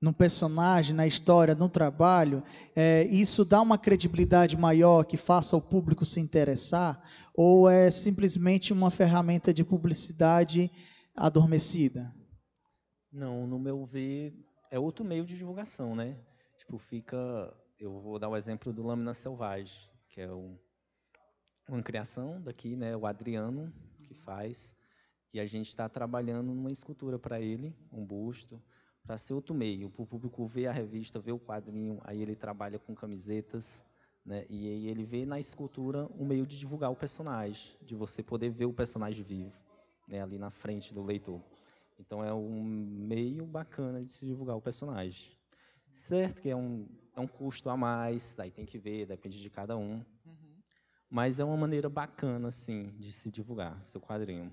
no 0.00 0.12
personagem, 0.12 0.94
na 0.94 1.06
história, 1.06 1.54
no 1.54 1.68
trabalho, 1.68 2.42
é, 2.76 3.04
isso 3.04 3.44
dá 3.44 3.60
uma 3.60 3.78
credibilidade 3.78 4.56
maior 4.56 5.04
que 5.04 5.16
faça 5.16 5.56
o 5.56 5.62
público 5.62 6.04
se 6.04 6.20
interessar? 6.20 7.02
Ou 7.34 7.70
é 7.70 7.90
simplesmente 7.90 8.70
uma 8.72 8.90
ferramenta 8.90 9.52
de 9.52 9.64
publicidade 9.64 10.70
adormecida? 11.16 12.14
Não, 13.10 13.46
no 13.46 13.58
meu 13.58 13.86
ver, 13.86 14.34
é 14.70 14.78
outro 14.78 15.04
meio 15.04 15.24
de 15.24 15.36
divulgação, 15.36 15.94
né? 15.96 16.16
Tipo, 16.58 16.78
fica. 16.78 17.16
Eu 17.78 18.00
vou 18.00 18.18
dar 18.18 18.28
o 18.28 18.36
exemplo 18.36 18.72
do 18.72 18.82
Lâmina 18.82 19.14
Selvagem, 19.14 19.88
que 20.10 20.20
é 20.20 20.30
um, 20.30 20.58
uma 21.68 21.82
criação 21.82 22.40
daqui, 22.42 22.76
né? 22.76 22.96
O 22.96 23.06
Adriano 23.06 23.72
que 24.02 24.14
faz. 24.14 24.74
E 25.32 25.40
a 25.40 25.46
gente 25.46 25.68
está 25.68 25.88
trabalhando 25.88 26.54
numa 26.54 26.70
escultura 26.70 27.18
para 27.18 27.40
ele, 27.40 27.74
um 27.92 28.04
busto 28.04 28.62
para 29.04 29.18
ser 29.18 29.34
outro 29.34 29.54
meio, 29.54 29.90
para 29.90 30.02
o 30.02 30.06
público 30.06 30.46
ver 30.46 30.66
a 30.66 30.72
revista, 30.72 31.20
ver 31.20 31.32
o 31.32 31.38
quadrinho, 31.38 32.00
aí 32.04 32.22
ele 32.22 32.34
trabalha 32.34 32.78
com 32.78 32.94
camisetas, 32.94 33.84
né? 34.24 34.46
E 34.48 34.66
aí 34.66 34.88
ele 34.88 35.04
vê 35.04 35.26
na 35.26 35.38
escultura 35.38 36.08
um 36.18 36.24
meio 36.24 36.46
de 36.46 36.58
divulgar 36.58 36.90
o 36.90 36.96
personagem, 36.96 37.76
de 37.82 37.94
você 37.94 38.22
poder 38.22 38.50
ver 38.50 38.64
o 38.64 38.72
personagem 38.72 39.22
vivo, 39.22 39.52
né? 40.08 40.22
Ali 40.22 40.38
na 40.38 40.50
frente 40.50 40.94
do 40.94 41.02
leitor. 41.02 41.42
Então 41.98 42.24
é 42.24 42.32
um 42.32 42.62
meio 42.62 43.44
bacana 43.44 44.00
de 44.00 44.08
se 44.08 44.24
divulgar 44.24 44.56
o 44.56 44.62
personagem. 44.62 45.36
Certo 45.92 46.40
que 46.40 46.48
é 46.48 46.56
um, 46.56 46.88
é 47.14 47.20
um 47.20 47.26
custo 47.26 47.68
a 47.68 47.76
mais, 47.76 48.34
daí 48.34 48.50
tem 48.50 48.64
que 48.64 48.78
ver, 48.78 49.06
depende 49.06 49.40
de 49.40 49.50
cada 49.50 49.76
um. 49.76 50.02
Mas 51.14 51.38
é 51.38 51.44
uma 51.44 51.56
maneira 51.56 51.88
bacana, 51.88 52.48
assim, 52.48 52.90
de 52.98 53.12
se 53.12 53.30
divulgar 53.30 53.78
seu 53.84 54.00
quadrinho. 54.00 54.52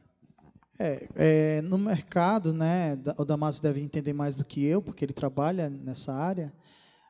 É, 0.78 1.08
é, 1.15 1.62
no 1.63 1.76
mercado, 1.76 2.54
né, 2.54 2.95
o 3.17 3.26
Damasio 3.26 3.63
deve 3.63 3.82
entender 3.82 4.13
mais 4.13 4.36
do 4.36 4.45
que 4.45 4.63
eu, 4.63 4.80
porque 4.80 5.04
ele 5.04 5.12
trabalha 5.12 5.71
nessa 5.71 6.13
área. 6.13 6.54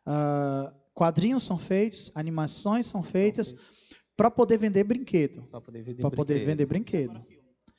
Uh, 0.08 0.74
quadrinhos 0.94 1.44
são 1.44 1.58
feitos, 1.58 2.10
animações 2.16 2.86
são 2.86 3.04
feitas 3.04 3.54
para 4.16 4.32
poder 4.32 4.58
vender 4.58 4.86
brinquedo. 4.86 5.42
Para 5.52 5.60
poder 5.60 5.84
vender 5.84 6.02
brinquedo. 6.02 6.16
Poder 6.16 6.46
vender 6.46 6.66
brinquedo. 6.66 7.26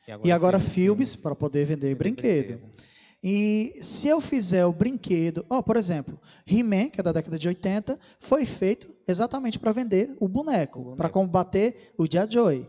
E 0.06 0.12
agora, 0.12 0.28
e 0.28 0.30
agora 0.30 0.60
filmes 0.60 1.16
para 1.16 1.34
poder 1.34 1.64
vender, 1.64 1.94
brinquedo. 1.94 2.58
brinquedo. 2.58 2.82
E 3.24 3.78
se 3.80 4.08
eu 4.08 4.20
fizer 4.20 4.66
o 4.66 4.72
brinquedo, 4.74 5.46
oh, 5.48 5.62
por 5.62 5.78
exemplo, 5.78 6.20
He-Man, 6.46 6.90
que 6.90 7.00
é 7.00 7.02
da 7.02 7.12
década 7.12 7.38
de 7.38 7.48
80, 7.48 7.98
foi 8.20 8.44
feito 8.44 8.91
exatamente 9.06 9.58
para 9.58 9.72
vender 9.72 10.16
o 10.20 10.28
boneco, 10.28 10.78
boneco. 10.80 10.96
para 10.96 11.08
combater 11.08 11.92
o 11.98 12.06
Dia 12.06 12.26
Joy. 12.28 12.60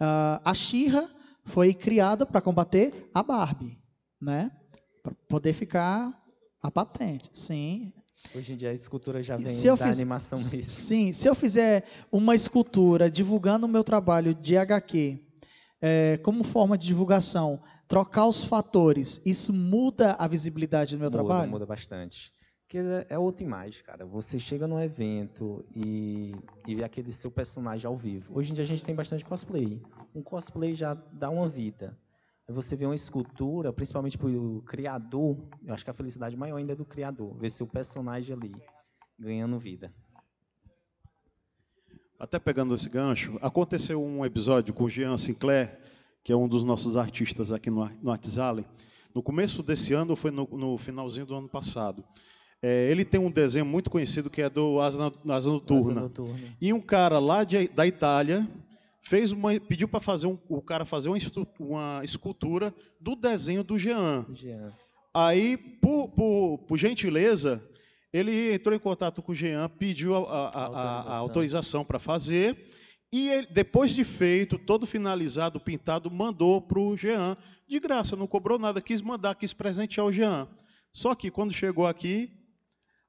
Uh, 0.00 0.40
a 0.44 0.54
Xirra 0.54 1.08
foi 1.44 1.72
criada 1.74 2.26
para 2.26 2.40
combater 2.40 3.08
a 3.14 3.22
Barbie, 3.22 3.78
né? 4.20 4.50
Para 5.02 5.14
poder 5.28 5.52
ficar 5.52 6.12
a 6.62 6.70
patente. 6.70 7.30
Sim, 7.32 7.92
Hoje 8.34 8.54
em 8.54 8.56
dia 8.56 8.70
a 8.70 8.74
escultura 8.74 9.22
já 9.22 9.36
vem 9.36 9.46
se 9.46 9.66
eu 9.68 9.76
da 9.76 9.84
fiz- 9.86 9.94
animação 9.94 10.38
mesmo. 10.38 10.62
Sim, 10.68 11.12
se 11.12 11.28
eu 11.28 11.34
fizer 11.34 11.84
uma 12.10 12.34
escultura 12.34 13.08
divulgando 13.08 13.66
o 13.66 13.68
meu 13.68 13.84
trabalho 13.84 14.34
de 14.34 14.56
HQ 14.56 15.22
é, 15.80 16.16
como 16.18 16.42
forma 16.42 16.76
de 16.76 16.86
divulgação, 16.86 17.60
trocar 17.86 18.26
os 18.26 18.42
fatores, 18.42 19.20
isso 19.24 19.52
muda 19.52 20.16
a 20.18 20.26
visibilidade 20.26 20.96
do 20.96 20.98
meu 21.00 21.08
muda, 21.08 21.22
trabalho? 21.22 21.50
muda 21.50 21.64
bastante. 21.66 22.32
Porque 22.66 22.78
é- 23.08 23.16
outra 23.16 23.44
imagem, 23.44 23.82
cara. 23.84 24.04
Você 24.04 24.40
chega 24.40 24.66
num 24.66 24.80
evento 24.80 25.64
e, 25.72 26.34
e 26.66 26.74
vê 26.74 26.82
aquele 26.82 27.12
seu 27.12 27.30
personagem 27.30 27.86
ao 27.86 27.96
vivo. 27.96 28.36
Hoje 28.36 28.50
em 28.50 28.54
dia 28.54 28.64
a 28.64 28.66
gente 28.66 28.84
tem 28.84 28.94
bastante 28.94 29.24
cosplay. 29.24 29.80
Um 30.12 30.20
cosplay 30.20 30.74
já 30.74 30.94
dá 30.94 31.30
uma 31.30 31.48
vida. 31.48 31.96
Você 32.48 32.74
vê 32.74 32.84
uma 32.84 32.94
escultura, 32.94 33.72
principalmente 33.72 34.18
para 34.18 34.28
o 34.28 34.62
criador, 34.62 35.36
eu 35.64 35.74
acho 35.74 35.84
que 35.84 35.90
a 35.90 35.94
felicidade 35.94 36.36
maior 36.36 36.56
ainda 36.56 36.72
é 36.72 36.76
do 36.76 36.84
criador. 36.84 37.36
Ver 37.36 37.50
seu 37.50 37.66
personagem 37.66 38.34
ali 38.34 38.54
ganhando 39.18 39.58
vida. 39.58 39.92
Até 42.18 42.38
pegando 42.38 42.74
esse 42.74 42.88
gancho, 42.88 43.38
aconteceu 43.42 44.02
um 44.02 44.24
episódio 44.24 44.74
com 44.74 44.84
o 44.84 44.88
Jean 44.88 45.16
Sinclair, 45.18 45.78
que 46.24 46.32
é 46.32 46.36
um 46.36 46.48
dos 46.48 46.64
nossos 46.64 46.96
artistas 46.96 47.52
aqui 47.52 47.70
no, 47.70 47.88
no 48.02 48.10
Arts 48.10 48.38
Alley. 48.38 48.66
No 49.14 49.22
começo 49.22 49.62
desse 49.62 49.92
ano, 49.92 50.16
foi 50.16 50.30
no, 50.30 50.48
no 50.52 50.78
finalzinho 50.78 51.26
do 51.26 51.34
ano 51.34 51.48
passado. 51.48 52.04
É, 52.62 52.90
ele 52.90 53.04
tem 53.04 53.20
um 53.20 53.30
desenho 53.30 53.66
muito 53.66 53.90
conhecido 53.90 54.30
que 54.30 54.40
é 54.42 54.48
do 54.50 54.80
Asa, 54.80 55.12
Asa 55.28 55.48
Noturna. 55.50 55.92
Asa 55.92 56.00
Noturna. 56.00 56.56
E 56.60 56.72
um 56.72 56.80
cara 56.80 57.18
lá 57.18 57.44
de- 57.44 57.68
da 57.68 57.86
Itália 57.86 58.48
fez 59.02 59.30
uma, 59.30 59.58
pediu 59.60 59.86
para 59.86 60.00
fazer 60.00 60.26
um, 60.26 60.38
o 60.48 60.60
cara 60.62 60.84
fazer 60.84 61.08
uma, 61.08 61.18
uma 61.60 62.00
escultura 62.02 62.74
do 63.00 63.14
desenho 63.14 63.62
do 63.62 63.78
Jean. 63.78 64.24
Jean. 64.32 64.72
Aí, 65.14 65.56
por, 65.56 66.08
por- 66.08 66.58
por 66.66 66.76
gentileza, 66.78 67.62
ele 68.12 68.54
entrou 68.54 68.74
em 68.74 68.78
contato 68.78 69.22
com 69.22 69.32
o 69.32 69.34
Jean, 69.34 69.68
pediu 69.68 70.16
a, 70.16 70.48
a- 70.48 70.66
a- 71.12 71.16
autorização 71.16 71.84
para 71.84 71.98
fazer, 71.98 72.56
e 73.12 73.28
ele, 73.28 73.46
depois 73.50 73.92
de 73.94 74.02
feito, 74.02 74.58
todo 74.58 74.86
finalizado, 74.86 75.60
pintado, 75.60 76.10
mandou 76.10 76.60
para 76.60 76.80
o 76.80 76.96
Jean, 76.96 77.36
de 77.68 77.78
graça, 77.78 78.16
não 78.16 78.26
cobrou 78.26 78.58
nada, 78.58 78.80
quis 78.80 79.00
mandar, 79.00 79.34
quis 79.36 79.52
presentear 79.52 80.06
o 80.06 80.12
Jean. 80.12 80.48
Só 80.92 81.14
que 81.14 81.30
quando 81.30 81.52
chegou 81.52 81.86
aqui, 81.86 82.30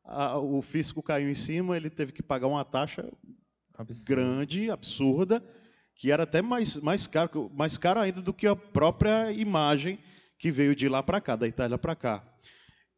a- 0.07 0.37
o 0.39 0.61
fisco 0.61 1.03
caiu 1.03 1.29
em 1.29 1.33
cima, 1.35 1.75
ele 1.77 1.89
teve 1.89 2.11
que 2.11 2.23
pagar 2.23 2.47
uma 2.47 2.63
taxa 2.65 3.11
Absurdo. 3.77 4.07
grande, 4.07 4.71
absurda, 4.71 5.43
que 5.95 6.11
era 6.11 6.23
até 6.23 6.41
mais, 6.41 6.77
mais, 6.77 7.05
caro, 7.07 7.51
mais 7.53 7.77
caro 7.77 7.99
ainda 7.99 8.21
do 8.21 8.33
que 8.33 8.47
a 8.47 8.55
própria 8.55 9.31
imagem 9.31 9.99
que 10.39 10.51
veio 10.51 10.75
de 10.75 10.87
lá 10.87 11.01
para 11.03 11.19
cá, 11.21 11.35
da 11.35 11.47
Itália 11.47 11.77
para 11.77 11.95
cá. 11.95 12.23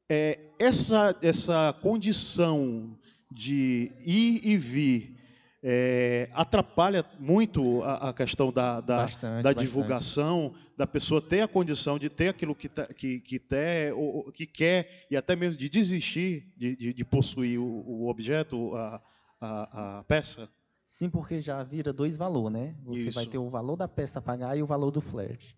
É, 0.09 0.39
essa, 0.57 1.15
essa 1.21 1.73
condição 1.81 2.97
de 3.31 3.91
ir 4.05 4.41
e 4.43 4.57
vir 4.57 5.18
é, 5.61 6.29
atrapalha 6.33 7.05
muito 7.19 7.83
a, 7.83 8.09
a 8.09 8.13
questão 8.13 8.51
da, 8.51 8.79
da, 8.79 8.97
Bastante, 8.97 9.43
da 9.43 9.49
bastante. 9.49 9.59
divulgação, 9.65 10.53
da 10.77 10.87
pessoa 10.87 11.21
ter 11.21 11.41
a 11.41 11.47
condição 11.47 11.99
de 11.99 12.09
ter 12.09 12.29
aquilo 12.29 12.55
que, 12.55 12.69
tá- 12.69 12.87
que, 12.87 13.19
que, 13.19 13.37
ter, 13.39 13.93
ou- 13.93 14.31
que 14.31 14.45
quer, 14.45 15.05
e 15.11 15.17
até 15.17 15.35
mesmo 15.35 15.57
de 15.57 15.67
desistir 15.69 16.53
de, 16.57 16.75
de, 16.75 16.93
de 16.93 17.05
possuir 17.05 17.59
o, 17.59 17.63
o 17.65 18.09
objeto, 18.09 18.73
a, 18.75 19.01
a, 19.41 19.99
a 19.99 20.03
peça. 20.05 20.49
Sim, 20.85 21.09
porque 21.09 21.39
já 21.41 21.61
vira 21.61 21.93
dois 21.93 22.17
valores, 22.17 22.51
né? 22.59 22.75
Você 22.83 23.11
vai 23.11 23.23
Isso. 23.23 23.31
ter 23.31 23.37
o 23.37 23.49
valor 23.49 23.75
da 23.75 23.87
peça 23.87 24.19
a 24.19 24.21
pagar 24.21 24.57
e 24.57 24.63
o 24.63 24.65
valor 24.65 24.89
do 24.91 25.01
flerte. 25.01 25.55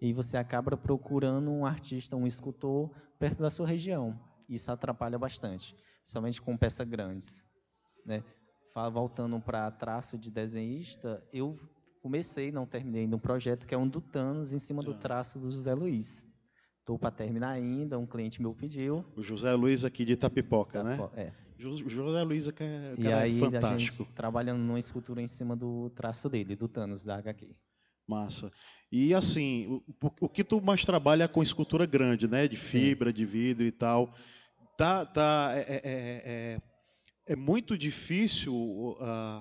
E 0.00 0.12
você 0.12 0.36
acaba 0.36 0.76
procurando 0.76 1.50
um 1.50 1.66
artista, 1.66 2.16
um 2.16 2.26
escultor 2.26 2.88
perto 3.18 3.42
da 3.42 3.50
sua 3.50 3.66
região. 3.66 4.18
Isso 4.48 4.70
atrapalha 4.72 5.18
bastante, 5.18 5.74
principalmente 6.00 6.40
com 6.40 6.56
peças 6.56 6.88
grandes, 6.88 7.44
né? 8.06 8.22
Voltando 8.92 9.40
para 9.40 9.70
traço 9.70 10.16
de 10.16 10.30
desenhista, 10.30 11.22
eu 11.32 11.58
comecei, 12.02 12.50
não 12.52 12.64
terminei 12.66 13.02
ainda 13.02 13.16
um 13.16 13.20
projeto 13.20 13.66
que 13.66 13.74
é 13.74 13.78
um 13.78 13.86
do 13.88 14.00
Thanos 14.00 14.52
em 14.52 14.58
cima 14.58 14.82
do 14.82 14.92
Ah. 14.92 14.98
traço 14.98 15.38
do 15.38 15.50
José 15.50 15.74
Luiz. 15.74 16.26
Estou 16.78 16.98
para 16.98 17.10
terminar 17.10 17.50
ainda, 17.50 17.98
um 17.98 18.06
cliente 18.06 18.40
meu 18.40 18.54
pediu. 18.54 19.04
O 19.16 19.22
José 19.22 19.52
Luiz 19.54 19.84
aqui 19.84 20.04
de 20.04 20.12
Itapipoca, 20.12 20.82
né? 20.82 20.98
É. 21.14 21.32
Jo- 21.58 21.88
José 21.88 22.22
Luiz 22.22 22.48
é, 22.48 22.52
que 22.52 22.62
é, 22.62 22.94
E 22.96 23.02
cara, 23.02 23.16
é 23.16 23.22
aí 23.22 23.38
fantástico. 23.38 23.66
a 23.74 23.78
gente 24.06 24.14
trabalhando 24.14 24.60
numa 24.60 24.78
escultura 24.78 25.20
em 25.20 25.26
cima 25.26 25.54
do 25.54 25.90
traço 25.90 26.28
dele, 26.28 26.56
do 26.56 26.66
Thanos 26.66 27.04
da 27.04 27.16
HQ. 27.16 27.54
Massa. 28.08 28.50
E 28.90 29.12
assim, 29.14 29.66
o, 30.02 30.10
o- 30.22 30.28
que 30.28 30.42
tu 30.42 30.60
mais 30.60 30.84
trabalha 30.84 31.24
é 31.24 31.28
com 31.28 31.42
escultura 31.42 31.84
grande, 31.86 32.26
né? 32.26 32.48
De 32.48 32.56
fibra, 32.56 33.12
de 33.12 33.24
vidro 33.26 33.66
e 33.66 33.70
tal. 33.70 34.12
Tá, 34.76 35.04
tá, 35.04 35.52
é, 35.54 35.80
é- 35.84 36.60
é- 37.30 37.32
é- 37.32 37.32
é 37.32 37.36
muito 37.36 37.78
difícil, 37.78 38.96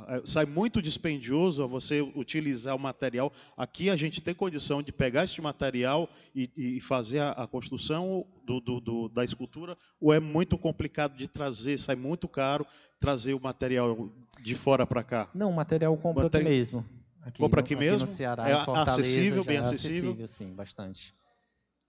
é- 0.08 0.22
sai 0.26 0.46
muito 0.46 0.82
dispendioso 0.82 1.64
a 1.64 1.68
você 1.68 2.02
utilizar 2.02 2.76
o 2.76 2.80
material. 2.80 3.32
Aqui 3.58 3.90
a 3.90 3.96
gente 3.96 4.22
tem 4.22 4.34
condição 4.34 4.82
de 4.82 4.92
pegar 4.92 5.24
esse 5.24 5.42
material 5.42 6.08
e, 6.36 6.50
e 6.56 6.82
fazer 6.82 7.20
a, 7.20 7.32
a 7.32 7.48
construção 7.48 8.26
do- 8.46 8.60
do- 8.60 8.80
do- 8.80 9.10
da 9.10 9.24
escultura, 9.24 9.78
ou 10.00 10.14
é 10.14 10.20
muito 10.20 10.58
complicado 10.58 11.16
de 11.18 11.28
trazer, 11.28 11.78
sai 11.78 11.96
muito 11.96 12.28
caro 12.28 12.66
trazer 13.00 13.34
o 13.34 13.40
material 13.40 14.10
de 14.42 14.56
fora 14.56 14.86
para 14.86 15.04
cá? 15.04 15.30
Não, 15.34 15.50
o 15.50 15.56
material 15.56 15.94
eu 15.94 15.98
compro 15.98 16.24
Materi- 16.24 16.46
aqui 16.46 16.54
mesmo. 16.54 16.86
Aqui 17.22 17.40
Compra 17.42 17.62
no- 17.62 17.66
aqui 17.66 17.76
no 17.76 17.82
mesmo? 17.82 18.08
Ceará, 18.08 18.50
É 18.50 18.54
em 18.54 18.66
Fortaleza, 18.66 19.02
acessível, 19.02 19.44
bem 19.44 19.58
é 19.58 19.60
acessível? 19.60 20.28
sim, 20.28 20.54
bastante. 20.54 21.14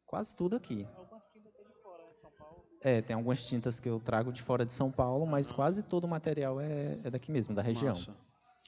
Quase 0.07 0.35
tudo 0.35 0.57
aqui. 0.57 0.85
É, 2.81 3.03
tem 3.03 3.15
algumas 3.15 3.45
tintas 3.47 3.79
que 3.79 3.89
eu 3.89 4.01
trago 4.01 4.33
de 4.33 4.41
fora 4.41 4.65
de 4.65 4.73
São 4.73 4.91
Paulo, 4.91 5.27
mas 5.27 5.53
quase 5.53 5.83
todo 5.83 6.05
o 6.05 6.09
material 6.09 6.59
é, 6.61 6.99
é 7.05 7.11
daqui 7.11 7.31
mesmo, 7.31 7.55
da 7.55 7.61
região. 7.63 7.91
Massa. 7.91 8.17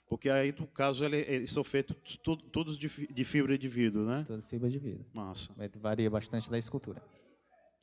Porque 0.07 0.29
aí, 0.29 0.55
no 0.59 0.67
caso, 0.67 1.03
ele- 1.05 1.25
eles 1.27 1.51
são 1.51 1.65
feitos 1.65 1.97
todos 2.53 2.77
de, 2.77 2.89
de 3.07 3.25
fibra 3.25 3.57
de 3.57 3.67
vidro, 3.69 4.05
né? 4.05 4.23
Toda 4.27 4.43
fibra 4.43 4.69
de 4.69 4.79
vidro. 4.79 5.07
Massa. 5.15 5.51
Mas 5.57 5.71
Varia 5.77 6.11
bastante 6.11 6.51
da 6.51 6.59
escultura. 6.59 7.03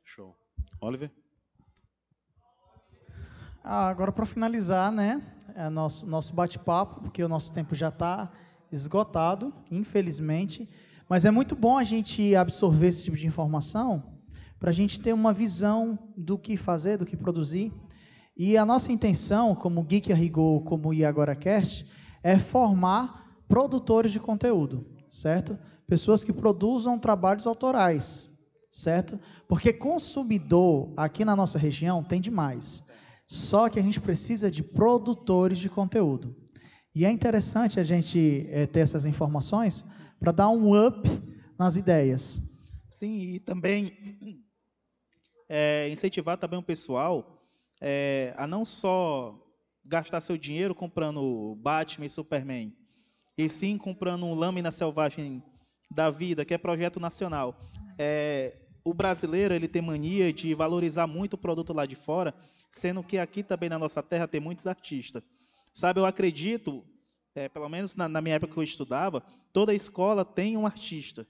Show. 0.04 0.38
Oliver? 0.80 1.10
Ah, 3.64 3.90
agora 3.90 4.12
para 4.12 4.26
finalizar, 4.26 4.92
né, 4.92 5.22
é 5.56 5.68
nosso 5.70 6.06
nosso 6.08 6.34
bate-papo, 6.34 7.02
porque 7.02 7.24
o 7.24 7.28
nosso 7.28 7.52
tempo 7.52 7.76
já 7.76 7.90
está 7.90 8.32
esgotado, 8.72 9.54
infelizmente, 9.70 10.70
mas 11.10 11.26
é 11.26 11.32
muito 11.32 11.56
bom 11.56 11.78
a 11.78 11.84
gente 11.84 12.36
absorver 12.36 12.88
esse 12.88 13.04
tipo 13.04 13.18
de 13.18 13.28
informação 13.28 14.04
para 14.60 14.70
a 14.70 14.74
gente 14.74 15.00
ter 15.00 15.14
uma 15.14 15.32
visão 15.32 15.98
do 16.18 16.38
que 16.38 16.58
fazer, 16.58 16.98
do 16.98 17.06
que 17.06 17.16
produzir. 17.16 17.72
E 18.36 18.58
a 18.58 18.66
nossa 18.66 18.92
intenção, 18.92 19.56
como 19.56 19.84
Geek 19.84 20.12
a 20.12 20.16
Rigor, 20.16 20.62
como 20.64 20.94
o 20.94 21.06
AgoraCast, 21.06 21.86
é 22.22 22.38
formar 22.38 23.42
produtores 23.48 24.12
de 24.12 24.20
conteúdo, 24.20 24.86
certo? 25.10 25.58
Pessoas 25.88 26.24
que 26.24 26.34
produzam 26.34 27.00
trabalhos 27.00 27.48
autorais, 27.48 28.30
certo? 28.70 29.20
Porque 29.48 29.74
consumidor 29.74 30.94
aqui 30.96 31.26
na 31.26 31.36
nossa 31.36 31.58
região 31.58 32.04
tem 32.04 32.22
demais. 32.22 32.84
Só 33.26 33.70
que 33.70 33.80
a 33.80 33.82
gente 33.82 34.02
precisa 34.02 34.50
de 34.50 34.64
produtores 34.64 35.60
de 35.60 35.70
conteúdo. 35.70 36.36
E 36.94 37.06
é 37.06 37.12
interessante 37.12 37.80
a 37.80 37.84
gente 37.84 38.48
eh, 38.50 38.66
ter 38.66 38.82
essas 38.82 39.06
informações 39.06 39.86
para 40.20 40.32
dar 40.32 40.50
um 40.50 40.76
up 40.76 41.10
nas 41.58 41.76
ideias. 41.76 42.42
Sim, 42.90 43.20
e 43.36 43.40
também 43.40 43.94
é, 45.50 45.90
incentivar 45.90 46.38
também 46.38 46.60
o 46.60 46.64
pessoal 46.64 47.44
é, 47.82 48.34
a 48.38 48.46
não 48.46 48.64
só 48.64 49.36
gastar 49.84 50.22
seu 50.22 50.38
dinheiro 50.38 50.76
comprando 50.76 51.56
Batman 51.56 52.06
e 52.06 52.10
Superman, 52.10 52.74
e 53.38 53.50
sim 53.50 53.78
comprando 53.78 54.26
um 54.26 54.36
Lâmina 54.36 54.72
Selvagem 54.72 55.44
da 55.90 56.12
Vida, 56.12 56.46
que 56.46 56.54
é 56.54 56.58
projeto 56.58 57.00
nacional. 57.00 57.58
É, 57.98 58.56
o 58.84 58.94
brasileiro 58.94 59.54
ele 59.54 59.68
tem 59.68 59.82
mania 59.82 60.32
de 60.32 60.54
valorizar 60.54 61.08
muito 61.08 61.34
o 61.34 61.38
produto 61.38 61.74
lá 61.74 61.86
de 61.86 61.96
fora, 61.96 62.34
sendo 62.72 63.02
que 63.02 63.18
aqui 63.18 63.42
também 63.42 63.70
na 63.70 63.80
nossa 63.80 64.04
terra 64.04 64.28
tem 64.28 64.40
muitos 64.40 64.68
artistas. 64.68 65.24
Sabe, 65.74 66.00
eu 66.00 66.06
acredito, 66.06 66.84
é, 67.34 67.50
pelo 67.50 67.70
menos 67.70 67.96
na, 67.96 68.08
na 68.08 68.22
minha 68.22 68.36
época 68.36 68.54
que 68.54 68.60
eu 68.60 68.64
estudava, 68.64 69.24
toda 69.52 69.74
escola 69.74 70.24
tem 70.24 70.58
um 70.58 70.66
artista. 70.66 71.26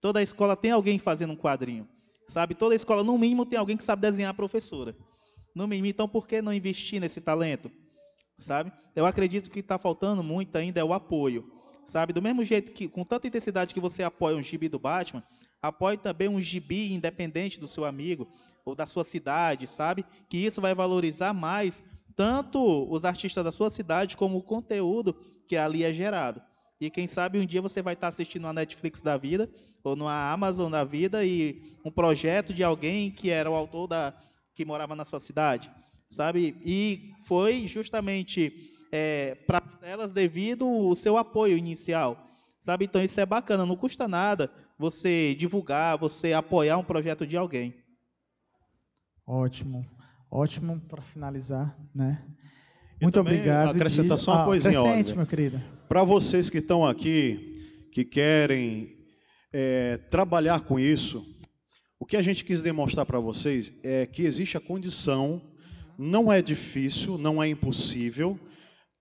Toda 0.00 0.22
escola 0.22 0.56
tem 0.56 0.70
alguém 0.70 0.98
fazendo 0.98 1.32
um 1.32 1.36
quadrinho. 1.36 1.88
Sabe? 2.28 2.54
Toda 2.54 2.74
escola, 2.74 3.02
no 3.02 3.16
mínimo, 3.16 3.46
tem 3.46 3.58
alguém 3.58 3.76
que 3.76 3.84
sabe 3.84 4.02
desenhar 4.02 4.30
a 4.30 4.34
professora. 4.34 4.94
No 5.54 5.66
mínimo, 5.66 5.86
então 5.86 6.08
por 6.08 6.28
que 6.28 6.42
não 6.42 6.52
investir 6.52 7.00
nesse 7.00 7.20
talento? 7.20 7.70
Sabe? 8.36 8.70
Eu 8.94 9.06
acredito 9.06 9.50
que 9.50 9.60
está 9.60 9.78
faltando 9.78 10.22
muito 10.22 10.54
ainda 10.56 10.78
é 10.78 10.84
o 10.84 10.92
apoio. 10.92 11.50
Sabe? 11.86 12.12
Do 12.12 12.20
mesmo 12.20 12.44
jeito 12.44 12.70
que, 12.72 12.86
com 12.86 13.02
tanta 13.02 13.26
intensidade 13.26 13.72
que 13.72 13.80
você 13.80 14.02
apoia 14.02 14.36
um 14.36 14.42
gibi 14.42 14.68
do 14.68 14.78
Batman, 14.78 15.22
apoie 15.60 15.96
também 15.96 16.28
um 16.28 16.40
gibi 16.40 16.92
independente 16.92 17.58
do 17.58 17.66
seu 17.66 17.84
amigo 17.84 18.28
ou 18.64 18.74
da 18.74 18.84
sua 18.84 19.04
cidade, 19.04 19.66
sabe? 19.66 20.04
Que 20.28 20.36
isso 20.36 20.60
vai 20.60 20.74
valorizar 20.74 21.32
mais 21.32 21.82
tanto 22.14 22.60
os 22.92 23.04
artistas 23.04 23.42
da 23.42 23.50
sua 23.50 23.70
cidade 23.70 24.16
como 24.16 24.36
o 24.36 24.42
conteúdo 24.42 25.14
que 25.46 25.56
ali 25.56 25.82
é 25.82 25.92
gerado. 25.92 26.42
E 26.80 26.90
quem 26.90 27.06
sabe 27.06 27.38
um 27.38 27.46
dia 27.46 27.60
você 27.60 27.82
vai 27.82 27.94
estar 27.94 28.08
assistindo 28.08 28.44
uma 28.44 28.52
Netflix 28.52 29.00
da 29.00 29.16
vida, 29.16 29.50
ou 29.82 29.96
numa 29.96 30.32
Amazon 30.32 30.70
da 30.70 30.84
vida, 30.84 31.24
e 31.24 31.76
um 31.84 31.90
projeto 31.90 32.54
de 32.54 32.62
alguém 32.62 33.10
que 33.10 33.30
era 33.30 33.50
o 33.50 33.54
autor 33.54 33.88
da. 33.88 34.14
que 34.54 34.64
morava 34.64 34.94
na 34.94 35.04
sua 35.04 35.20
cidade. 35.20 35.70
Sabe? 36.08 36.56
E 36.64 37.12
foi 37.24 37.66
justamente 37.66 38.72
é, 38.92 39.34
para 39.46 39.62
elas 39.82 40.10
devido 40.10 40.68
o 40.68 40.94
seu 40.94 41.16
apoio 41.16 41.58
inicial. 41.58 42.26
Sabe? 42.60 42.84
Então 42.84 43.02
isso 43.02 43.20
é 43.20 43.26
bacana, 43.26 43.66
não 43.66 43.76
custa 43.76 44.08
nada 44.08 44.50
você 44.78 45.34
divulgar, 45.34 45.98
você 45.98 46.32
apoiar 46.32 46.78
um 46.78 46.84
projeto 46.84 47.26
de 47.26 47.36
alguém. 47.36 47.74
Ótimo. 49.26 49.84
Ótimo 50.30 50.80
para 50.80 51.02
finalizar, 51.02 51.76
né? 51.94 52.24
Muito 53.00 53.20
obrigado. 53.20 53.70
acrescentar 53.76 54.18
só 54.18 54.32
uma 54.32 54.42
Ah, 54.42 54.44
coisinha, 54.44 54.82
Oliver. 54.82 55.16
meu 55.16 55.26
querido. 55.26 55.62
Para 55.88 56.02
vocês 56.04 56.50
que 56.50 56.58
estão 56.58 56.84
aqui, 56.84 57.88
que 57.92 58.04
querem 58.04 58.96
é, 59.52 59.96
trabalhar 60.10 60.60
com 60.60 60.78
isso, 60.78 61.24
o 61.98 62.04
que 62.04 62.16
a 62.16 62.22
gente 62.22 62.44
quis 62.44 62.60
demonstrar 62.60 63.06
para 63.06 63.20
vocês 63.20 63.72
é 63.82 64.04
que 64.06 64.22
existe 64.22 64.56
a 64.56 64.60
condição, 64.60 65.40
não 65.96 66.32
é 66.32 66.42
difícil, 66.42 67.16
não 67.18 67.42
é 67.42 67.48
impossível, 67.48 68.38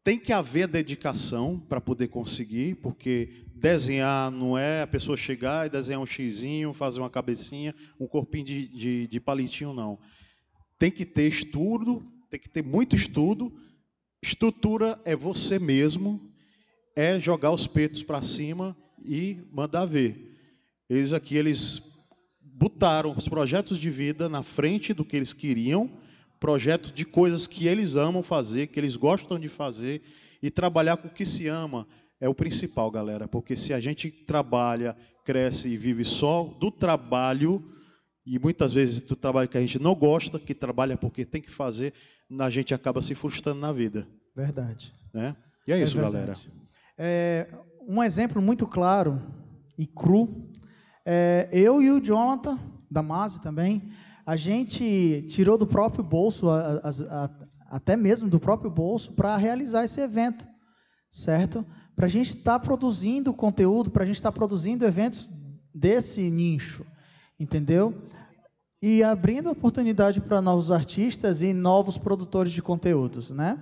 tem 0.03 0.17
que 0.17 0.31
haver 0.31 0.67
dedicação 0.67 1.60
para 1.60 1.81
poder 1.81 2.07
conseguir, 2.07 2.75
porque 2.75 3.43
desenhar 3.53 4.31
não 4.31 4.57
é 4.57 4.83
a 4.83 4.88
pessoa 4.88 5.17
chegar 5.17 5.67
e 5.67 5.69
desenhar 5.69 5.99
um 5.99 6.05
xizinho, 6.05 6.71
fazer 6.73 6.99
uma 6.99 7.10
cabecinha, 7.10 7.75
um 7.99 8.07
corpinho 8.07 8.45
de, 8.45 8.67
de, 8.67 9.07
de 9.07 9.19
palitinho, 9.19 9.73
não. 9.73 9.99
Tem 10.79 10.89
que 10.91 11.03
ter 11.05 11.27
estudo, 11.27 12.05
tem 12.29 12.39
que 12.39 12.49
ter 12.49 12.63
muito 12.63 12.95
estudo. 12.95 13.51
Estrutura 14.21 14.99
é 15.06 15.15
você 15.15 15.60
mesmo, 15.60 16.21
é 16.95 17.19
jogar 17.19 17.51
os 17.51 17.67
peitos 17.67 18.01
para 18.01 18.23
cima 18.23 18.75
e 19.03 19.39
mandar 19.51 19.86
ver. 19.86 20.36
Eles 20.89 21.13
aqui, 21.13 21.36
eles 21.36 21.82
botaram 22.41 23.13
os 23.15 23.27
projetos 23.27 23.77
de 23.77 23.89
vida 23.89 24.27
na 24.27 24.41
frente 24.41 24.93
do 24.93 25.06
que 25.06 25.15
eles 25.15 25.34
queriam, 25.34 25.91
projetos 26.39 26.91
de 26.91 27.06
coisas 27.06 27.45
que 27.45 27.67
eles 27.67 27.95
amam 27.95 28.23
fazer, 28.23 28.67
que 28.67 28.80
eles 28.80 28.95
gostam 28.95 29.39
de 29.39 29.47
fazer, 29.47 30.01
e 30.41 30.49
trabalhar 30.49 30.97
com 30.97 31.08
o 31.08 31.13
que 31.13 31.25
se 31.25 31.47
ama 31.47 31.88
é 32.19 32.27
o 32.27 32.34
principal, 32.34 32.89
galera, 32.89 33.27
porque 33.27 33.56
se 33.56 33.73
a 33.73 33.80
gente 33.80 34.10
trabalha, 34.10 34.97
cresce 35.23 35.67
e 35.69 35.77
vive 35.77 36.03
só 36.03 36.45
do 36.60 36.71
trabalho, 36.71 37.63
e 38.25 38.39
muitas 38.39 38.73
vezes 38.73 38.99
do 39.01 39.15
trabalho 39.15 39.47
que 39.47 39.58
a 39.58 39.62
gente 39.62 39.80
não 39.80 39.93
gosta, 39.93 40.39
que 40.39 40.53
trabalha 40.53 40.97
porque 40.97 41.23
tem 41.23 41.41
que 41.41 41.51
fazer, 41.51 41.93
a 42.39 42.49
gente 42.49 42.73
acaba 42.73 43.01
se 43.01 43.15
frustrando 43.15 43.59
na 43.59 43.71
vida. 43.71 44.07
Verdade. 44.35 44.93
Né? 45.13 45.35
E 45.67 45.71
é 45.71 45.81
isso, 45.81 45.95
verdade. 45.95 46.13
galera. 46.13 46.37
É, 46.97 47.47
um 47.87 48.03
exemplo 48.03 48.41
muito 48.41 48.65
claro 48.67 49.21
e 49.77 49.85
cru, 49.85 50.49
é, 51.05 51.47
eu 51.51 51.81
e 51.81 51.91
o 51.91 52.01
Jonathan, 52.01 52.57
da 52.89 53.01
Mase 53.01 53.41
também, 53.41 53.91
a 54.25 54.35
gente 54.35 55.25
tirou 55.29 55.57
do 55.57 55.65
próprio 55.67 56.03
bolso, 56.03 56.49
a- 56.49 56.81
a- 56.83 57.23
a- 57.25 57.29
até 57.69 57.95
mesmo 57.95 58.29
do 58.29 58.39
próprio 58.39 58.69
bolso, 58.69 59.13
para 59.13 59.35
realizar 59.37 59.83
esse 59.83 60.01
evento, 60.01 60.47
certo? 61.09 61.65
Para 61.95 62.05
a 62.05 62.09
gente 62.09 62.35
estar 62.37 62.59
produzindo 62.59 63.33
conteúdo, 63.33 63.89
para 63.89 64.03
a 64.03 64.05
gente 64.05 64.15
estar 64.15 64.31
produzindo 64.31 64.85
eventos 64.85 65.29
desse 65.73 66.29
nicho, 66.29 66.85
entendeu? 67.39 67.93
E 68.81 69.03
abrindo 69.03 69.49
oportunidade 69.49 70.21
para 70.21 70.41
novos 70.41 70.71
artistas 70.71 71.41
e 71.41 71.51
novos 71.51 71.97
produtores 71.97 72.51
de 72.51 72.61
conteúdos, 72.61 73.31
né? 73.31 73.57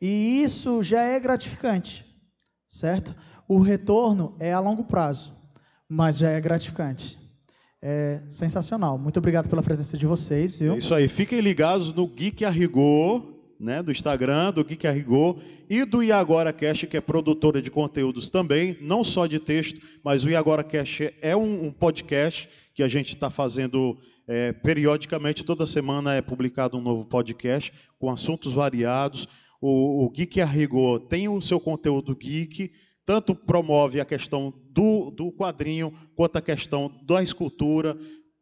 E 0.00 0.42
isso 0.42 0.82
já 0.82 1.02
é 1.02 1.20
gratificante, 1.20 2.04
certo? 2.66 3.14
O 3.48 3.58
retorno 3.58 4.34
é 4.38 4.52
a 4.52 4.60
longo 4.60 4.84
prazo, 4.84 5.34
mas 5.88 6.18
já 6.18 6.30
é 6.30 6.40
gratificante. 6.40 7.18
É 7.82 8.22
sensacional. 8.30 8.98
Muito 8.98 9.18
obrigado 9.18 9.48
pela 9.48 9.62
presença 9.62 9.96
de 9.96 10.06
vocês, 10.06 10.58
viu? 10.58 10.74
É 10.74 10.78
isso 10.78 10.94
aí. 10.94 11.08
Fiquem 11.08 11.40
ligados 11.40 11.92
no 11.92 12.06
Geek 12.06 12.44
Arrigou, 12.44 13.54
né, 13.60 13.82
do 13.82 13.90
Instagram, 13.90 14.52
do 14.52 14.64
Geek 14.64 14.86
Arrigou 14.86 15.40
e 15.68 15.84
do 15.84 16.02
Iagora 16.02 16.52
Cast, 16.52 16.86
que 16.86 16.96
é 16.96 17.00
produtora 17.00 17.60
de 17.60 17.70
conteúdos 17.70 18.30
também, 18.30 18.76
não 18.80 19.04
só 19.04 19.26
de 19.26 19.38
texto, 19.38 19.80
mas 20.02 20.24
o 20.24 20.30
Iagora 20.30 20.64
Cast 20.64 21.14
é 21.20 21.36
um, 21.36 21.66
um 21.66 21.72
podcast 21.72 22.48
que 22.74 22.82
a 22.82 22.88
gente 22.88 23.14
está 23.14 23.30
fazendo 23.30 23.98
é, 24.26 24.52
periodicamente, 24.52 25.44
toda 25.44 25.66
semana 25.66 26.14
é 26.14 26.20
publicado 26.20 26.76
um 26.76 26.80
novo 26.80 27.04
podcast 27.04 27.72
com 27.98 28.10
assuntos 28.10 28.54
variados. 28.54 29.28
O, 29.60 30.04
o 30.04 30.10
Geek 30.10 30.40
Arrigou 30.40 30.98
tem 30.98 31.28
o 31.28 31.40
seu 31.40 31.60
conteúdo 31.60 32.14
geek, 32.14 32.72
tanto 33.04 33.34
promove 33.34 34.00
a 34.00 34.04
questão 34.04 34.52
do, 34.70 35.10
do 35.10 35.32
quadrinho, 35.32 35.92
quanto 36.14 36.36
a 36.36 36.42
questão 36.42 36.90
da 37.06 37.22
escultura, 37.22 37.96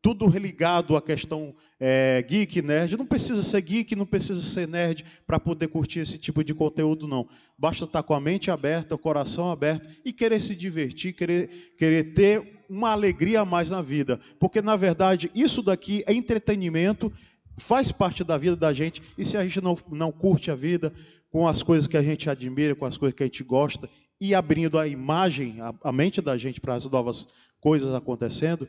tudo 0.04 0.28
ligado 0.28 0.98
à 0.98 1.00
questão 1.00 1.54
é, 1.80 2.22
geek, 2.28 2.60
nerd. 2.60 2.94
Não 2.94 3.06
precisa 3.06 3.42
ser 3.42 3.62
geek, 3.62 3.96
não 3.96 4.04
precisa 4.04 4.42
ser 4.42 4.68
nerd 4.68 5.02
para 5.26 5.40
poder 5.40 5.68
curtir 5.68 6.00
esse 6.00 6.18
tipo 6.18 6.44
de 6.44 6.52
conteúdo, 6.52 7.08
não. 7.08 7.26
Basta 7.56 7.86
estar 7.86 8.02
com 8.02 8.12
a 8.12 8.20
mente 8.20 8.50
aberta, 8.50 8.94
o 8.94 8.98
coração 8.98 9.50
aberto 9.50 9.88
e 10.04 10.12
querer 10.12 10.42
se 10.42 10.54
divertir, 10.54 11.14
querer, 11.14 11.72
querer 11.78 12.12
ter 12.12 12.64
uma 12.68 12.90
alegria 12.90 13.40
a 13.40 13.44
mais 13.46 13.70
na 13.70 13.80
vida. 13.80 14.20
Porque, 14.38 14.60
na 14.60 14.76
verdade, 14.76 15.30
isso 15.34 15.62
daqui 15.62 16.04
é 16.06 16.12
entretenimento, 16.12 17.10
faz 17.56 17.90
parte 17.90 18.22
da 18.22 18.36
vida 18.36 18.56
da 18.56 18.74
gente, 18.74 19.00
e 19.16 19.24
se 19.24 19.38
a 19.38 19.42
gente 19.42 19.62
não, 19.62 19.74
não 19.90 20.12
curte 20.12 20.50
a 20.50 20.54
vida 20.54 20.92
com 21.30 21.48
as 21.48 21.62
coisas 21.62 21.88
que 21.88 21.96
a 21.96 22.02
gente 22.02 22.28
admira, 22.28 22.74
com 22.74 22.84
as 22.84 22.98
coisas 22.98 23.16
que 23.16 23.22
a 23.22 23.26
gente 23.26 23.42
gosta, 23.42 23.88
e 24.20 24.34
abrindo 24.34 24.78
a 24.78 24.86
imagem, 24.86 25.62
a, 25.62 25.74
a 25.82 25.90
mente 25.90 26.20
da 26.20 26.36
gente 26.36 26.60
para 26.60 26.74
as 26.74 26.84
novas 26.84 27.26
coisas 27.58 27.94
acontecendo, 27.94 28.68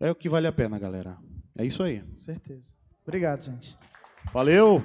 é 0.00 0.10
o 0.10 0.14
que 0.14 0.28
vale 0.28 0.46
a 0.46 0.52
pena, 0.52 0.78
galera. 0.78 1.16
É 1.56 1.64
isso 1.64 1.82
aí. 1.82 2.00
Com 2.00 2.16
certeza. 2.16 2.72
Obrigado, 3.04 3.44
gente. 3.44 3.76
Valeu! 4.32 4.82